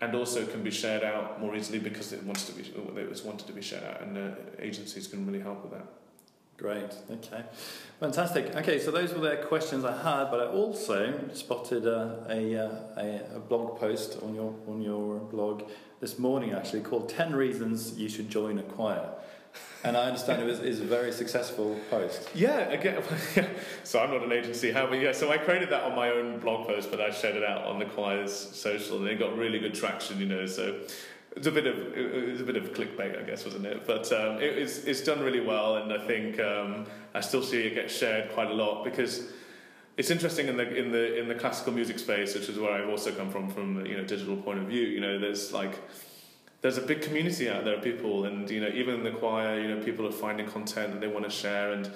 and 0.00 0.14
also 0.14 0.46
can 0.46 0.62
be 0.62 0.70
shared 0.70 1.02
out 1.02 1.40
more 1.40 1.56
easily 1.56 1.78
because 1.78 2.12
it 2.12 2.22
wants 2.22 2.44
to 2.46 2.52
be 2.52 2.62
it 3.00 3.08
was 3.08 3.22
wanted 3.22 3.46
to 3.46 3.52
be 3.52 3.62
shared 3.62 3.84
out, 3.84 4.00
and 4.02 4.16
uh, 4.16 4.30
agencies 4.60 5.06
can 5.06 5.26
really 5.26 5.40
help 5.40 5.62
with 5.62 5.72
that. 5.72 5.86
Great. 6.58 6.92
Okay. 7.08 7.44
Fantastic. 8.00 8.56
Okay, 8.56 8.80
so 8.80 8.90
those 8.90 9.14
were 9.14 9.20
the 9.20 9.36
questions 9.46 9.84
I 9.84 9.92
had, 9.92 10.28
but 10.28 10.40
I 10.40 10.46
also 10.46 11.14
spotted 11.32 11.86
uh, 11.86 12.16
a, 12.28 12.52
a, 12.54 12.64
a, 12.96 13.36
a 13.36 13.38
blog 13.38 13.78
post 13.78 14.18
on 14.24 14.34
your 14.34 14.52
on 14.66 14.82
your 14.82 15.20
blog 15.20 15.62
this 16.00 16.18
morning 16.18 16.52
actually 16.52 16.80
called 16.80 17.08
10 17.08 17.34
reasons 17.34 17.96
you 17.96 18.08
should 18.08 18.28
join 18.28 18.58
a 18.58 18.64
choir. 18.64 19.08
and 19.84 19.96
I 19.96 20.06
understand 20.06 20.42
it 20.42 20.46
was 20.46 20.58
is 20.58 20.80
a 20.80 20.84
very 20.84 21.12
successful 21.12 21.78
post. 21.90 22.28
Yeah, 22.34 22.58
again, 22.70 23.04
so 23.84 24.00
I'm 24.00 24.10
not 24.10 24.24
an 24.24 24.32
agency, 24.32 24.72
however, 24.72 24.96
yeah. 24.96 25.12
So 25.12 25.30
I 25.30 25.38
created 25.38 25.70
that 25.70 25.84
on 25.84 25.94
my 25.94 26.10
own 26.10 26.40
blog 26.40 26.66
post, 26.66 26.90
but 26.90 27.00
I 27.00 27.10
shared 27.12 27.36
it 27.36 27.44
out 27.44 27.66
on 27.66 27.78
the 27.78 27.84
choir's 27.86 28.32
social, 28.34 28.98
and 28.98 29.06
it 29.06 29.20
got 29.20 29.36
really 29.38 29.60
good 29.60 29.74
traction, 29.74 30.18
you 30.18 30.26
know. 30.26 30.46
So 30.46 30.80
it's 31.38 31.46
a 31.46 31.52
bit 31.52 31.66
of 31.68 31.76
it's 31.96 32.40
a 32.40 32.44
bit 32.44 32.56
of 32.56 32.72
clickbait, 32.72 33.16
I 33.16 33.22
guess, 33.22 33.44
wasn't 33.44 33.64
it? 33.64 33.86
But 33.86 34.12
um, 34.12 34.42
it, 34.42 34.58
it's 34.58 34.78
it's 34.84 35.02
done 35.02 35.20
really 35.20 35.40
well, 35.40 35.76
and 35.76 35.92
I 35.92 36.04
think 36.04 36.40
um, 36.40 36.84
I 37.14 37.20
still 37.20 37.42
see 37.42 37.62
it 37.62 37.74
get 37.74 37.90
shared 37.90 38.32
quite 38.32 38.50
a 38.50 38.54
lot 38.54 38.84
because 38.84 39.30
it's 39.96 40.10
interesting 40.10 40.48
in 40.48 40.56
the 40.56 40.74
in 40.74 40.90
the 40.90 41.16
in 41.16 41.28
the 41.28 41.36
classical 41.36 41.72
music 41.72 42.00
space, 42.00 42.34
which 42.34 42.48
is 42.48 42.58
where 42.58 42.72
I've 42.72 42.88
also 42.88 43.12
come 43.12 43.30
from, 43.30 43.48
from 43.50 43.86
you 43.86 43.96
know 43.96 44.04
digital 44.04 44.36
point 44.36 44.58
of 44.58 44.66
view. 44.66 44.82
You 44.82 45.00
know, 45.00 45.16
there's 45.16 45.52
like 45.52 45.78
there's 46.60 46.76
a 46.76 46.82
big 46.82 47.02
community 47.02 47.48
out 47.48 47.64
there 47.64 47.76
of 47.76 47.84
people, 47.84 48.24
and 48.24 48.50
you 48.50 48.60
know, 48.60 48.70
even 48.74 48.96
in 48.96 49.04
the 49.04 49.12
choir, 49.12 49.60
you 49.60 49.68
know, 49.68 49.80
people 49.82 50.06
are 50.08 50.12
finding 50.12 50.48
content 50.48 50.92
that 50.92 51.00
they 51.00 51.06
want 51.06 51.24
to 51.24 51.30
share. 51.30 51.70
And 51.70 51.88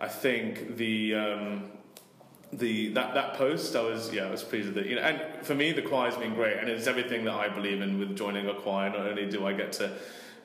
I 0.00 0.08
think 0.08 0.78
the 0.78 1.14
um, 1.14 1.70
the 2.52 2.92
that 2.94 3.14
that 3.14 3.34
post, 3.34 3.74
I 3.76 3.82
was 3.82 4.12
yeah, 4.12 4.26
I 4.26 4.30
was 4.30 4.42
pleased 4.42 4.68
with 4.68 4.78
it. 4.78 4.86
You 4.86 4.96
know, 4.96 5.02
and 5.02 5.44
for 5.44 5.54
me, 5.54 5.72
the 5.72 5.82
choir's 5.82 6.16
been 6.16 6.34
great, 6.34 6.58
and 6.58 6.68
it's 6.68 6.86
everything 6.86 7.24
that 7.24 7.34
I 7.34 7.48
believe 7.48 7.80
in 7.80 7.98
with 7.98 8.16
joining 8.16 8.48
a 8.48 8.54
choir. 8.54 8.90
Not 8.90 9.06
only 9.06 9.26
do 9.26 9.46
I 9.46 9.52
get 9.52 9.72
to 9.74 9.92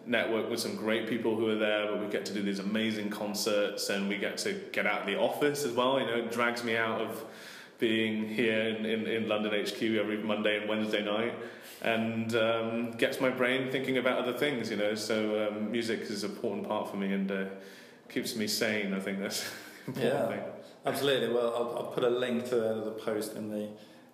network 0.05 0.49
with 0.49 0.59
some 0.59 0.75
great 0.75 1.07
people 1.07 1.35
who 1.35 1.47
are 1.49 1.55
there, 1.55 1.85
but 1.87 2.03
we 2.03 2.07
get 2.07 2.25
to 2.25 2.33
do 2.33 2.41
these 2.41 2.59
amazing 2.59 3.09
concerts, 3.09 3.89
and 3.89 4.09
we 4.09 4.17
get 4.17 4.37
to 4.39 4.53
get 4.71 4.87
out 4.87 5.01
of 5.01 5.07
the 5.07 5.17
office 5.17 5.63
as 5.63 5.73
well. 5.73 5.99
You 5.99 6.07
know, 6.07 6.17
it 6.17 6.31
drags 6.31 6.63
me 6.63 6.75
out 6.75 7.01
of 7.01 7.23
being 7.77 8.27
here 8.27 8.61
in, 8.61 8.85
in, 8.85 9.07
in 9.07 9.27
London 9.27 9.51
HQ 9.65 9.81
every 9.81 10.17
Monday 10.17 10.59
and 10.59 10.69
Wednesday 10.69 11.03
night 11.03 11.33
and 11.81 12.35
um, 12.35 12.91
gets 12.91 13.19
my 13.19 13.29
brain 13.29 13.71
thinking 13.71 13.97
about 13.97 14.19
other 14.19 14.33
things, 14.33 14.69
you 14.69 14.77
know. 14.77 14.93
So 14.93 15.47
um, 15.47 15.71
music 15.71 16.01
is 16.01 16.23
an 16.23 16.31
important 16.31 16.67
part 16.67 16.89
for 16.89 16.97
me 16.97 17.11
and 17.11 17.31
uh, 17.31 17.45
keeps 18.07 18.35
me 18.35 18.47
sane. 18.47 18.93
I 18.93 18.99
think 18.99 19.19
that's 19.19 19.49
important 19.87 20.13
yeah, 20.13 20.27
thing. 20.27 20.39
Absolutely. 20.85 21.29
Well, 21.33 21.53
I'll, 21.55 21.77
I'll, 21.77 21.91
put 21.91 22.03
a 22.03 22.09
link 22.09 22.45
to 22.49 22.55
the 22.55 22.95
post 23.03 23.35
in 23.35 23.49
the 23.49 23.69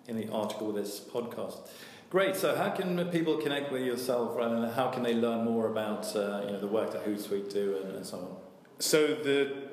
in 0.06 0.16
the 0.16 0.28
article 0.30 0.68
of 0.70 0.74
this 0.74 1.00
podcast. 1.00 1.68
Great. 2.10 2.36
So, 2.36 2.54
how 2.54 2.70
can 2.70 3.08
people 3.10 3.36
connect 3.38 3.72
with 3.72 3.82
yourself, 3.82 4.36
right, 4.36 4.50
and 4.50 4.72
how 4.72 4.88
can 4.88 5.02
they 5.02 5.14
learn 5.14 5.44
more 5.44 5.70
about 5.70 6.14
uh, 6.14 6.42
you 6.44 6.52
know 6.52 6.60
the 6.60 6.66
work 6.66 6.92
that 6.92 7.06
Hootsuite 7.06 7.50
do 7.52 7.78
and, 7.82 7.96
and 7.96 8.06
so 8.06 8.18
on? 8.18 8.36
So 8.78 9.06
the 9.06 9.68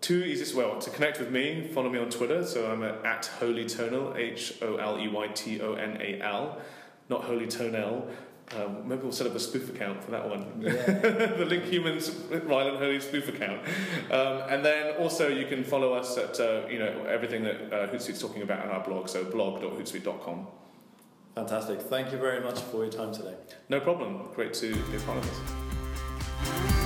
two 0.00 0.22
easiest 0.24 0.54
well 0.54 0.78
to 0.78 0.90
connect 0.90 1.18
with 1.18 1.30
me 1.30 1.66
follow 1.72 1.88
me 1.88 1.98
on 1.98 2.10
twitter 2.10 2.44
so 2.44 2.70
i'm 2.70 2.82
at, 2.82 3.02
at 3.02 3.24
holy 3.40 3.64
tonal 3.64 4.14
h-o-l-e-y-t-o-n-a-l 4.14 5.00
not 7.08 7.24
Holy 7.24 7.46
Toenail. 7.46 8.08
Um, 8.54 8.88
maybe 8.88 9.02
we'll 9.02 9.12
set 9.12 9.26
up 9.26 9.34
a 9.34 9.40
spoof 9.40 9.68
account 9.74 10.04
for 10.04 10.12
that 10.12 10.28
one. 10.28 10.46
Yeah. 10.60 10.72
the 10.72 11.44
Link 11.44 11.64
Humans 11.64 12.10
Ryland 12.44 12.78
Holey 12.78 13.02
spoof 13.02 13.28
account. 13.28 13.60
Um, 14.10 14.42
and 14.48 14.64
then 14.64 14.94
also 14.96 15.28
you 15.28 15.46
can 15.46 15.64
follow 15.64 15.92
us 15.92 16.16
at 16.16 16.38
uh, 16.38 16.62
you 16.70 16.78
know 16.78 17.04
everything 17.08 17.42
that 17.42 17.72
uh, 17.72 17.88
Hootsuite's 17.88 18.20
talking 18.20 18.42
about 18.42 18.64
on 18.64 18.70
our 18.70 18.84
blog, 18.84 19.08
so 19.08 19.24
blog.hootsuite.com. 19.24 20.46
Fantastic. 21.34 21.82
Thank 21.82 22.12
you 22.12 22.18
very 22.18 22.40
much 22.40 22.60
for 22.60 22.84
your 22.84 22.92
time 22.92 23.12
today. 23.12 23.34
No 23.68 23.80
problem. 23.80 24.30
Great 24.34 24.54
to 24.54 24.74
be 24.74 24.96
a 24.96 25.00
part 25.00 25.18
of 25.18 25.24
this. 25.24 26.85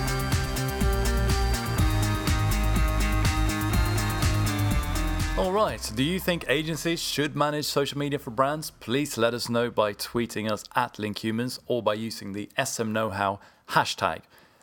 All 5.40 5.52
right. 5.52 5.80
Do 5.94 6.02
you 6.02 6.18
think 6.20 6.44
agencies 6.50 7.00
should 7.00 7.34
manage 7.34 7.64
social 7.64 7.96
media 7.96 8.18
for 8.18 8.30
brands? 8.30 8.72
Please 8.72 9.16
let 9.16 9.32
us 9.32 9.48
know 9.48 9.70
by 9.70 9.94
tweeting 9.94 10.52
us 10.52 10.64
at 10.76 10.98
LinkHumans 10.98 11.58
or 11.66 11.82
by 11.82 11.94
using 11.94 12.34
the 12.34 12.50
SM 12.62 12.92
Know-how 12.92 13.40
hashtag. 13.70 14.20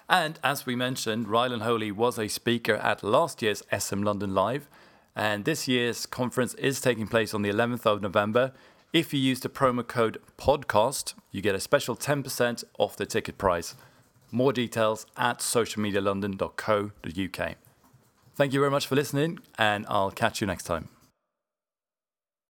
And 0.08 0.40
as 0.44 0.68
we 0.68 0.76
mentioned, 0.76 1.30
Ryland 1.30 1.64
Holey 1.64 1.92
was 1.92 2.20
a 2.20 2.28
speaker 2.28 2.76
at 2.76 3.02
last 3.02 3.42
year's 3.42 3.64
SM 3.76 4.04
London 4.04 4.36
Live, 4.36 4.70
and 5.16 5.46
this 5.46 5.68
year's 5.68 6.06
conference 6.06 6.54
is 6.54 6.80
taking 6.80 7.08
place 7.08 7.34
on 7.34 7.42
the 7.42 7.50
11th 7.50 7.88
of 7.88 8.04
November. 8.04 8.52
If 8.94 9.16
you 9.16 9.20
use 9.20 9.40
the 9.40 9.50
promo 9.50 9.82
code 9.86 10.20
podcast, 10.38 11.16
you 11.32 11.42
get 11.42 11.56
a 11.56 11.60
special 11.60 11.96
10% 11.96 12.64
off 12.78 12.96
the 12.96 13.08
ticket 13.08 13.40
price. 13.40 13.74
More 14.30 14.54
details 14.54 15.08
at 15.18 15.40
socialmedialondon.co.uk. 15.40 17.56
Thank 18.38 18.54
you 18.54 18.60
very 18.60 18.70
much 18.70 18.86
for 18.86 18.96
listening, 18.96 19.40
and 19.58 19.84
I'll 19.90 20.12
catch 20.12 20.42
you 20.42 20.46
next 20.46 20.66
time. 20.66 20.97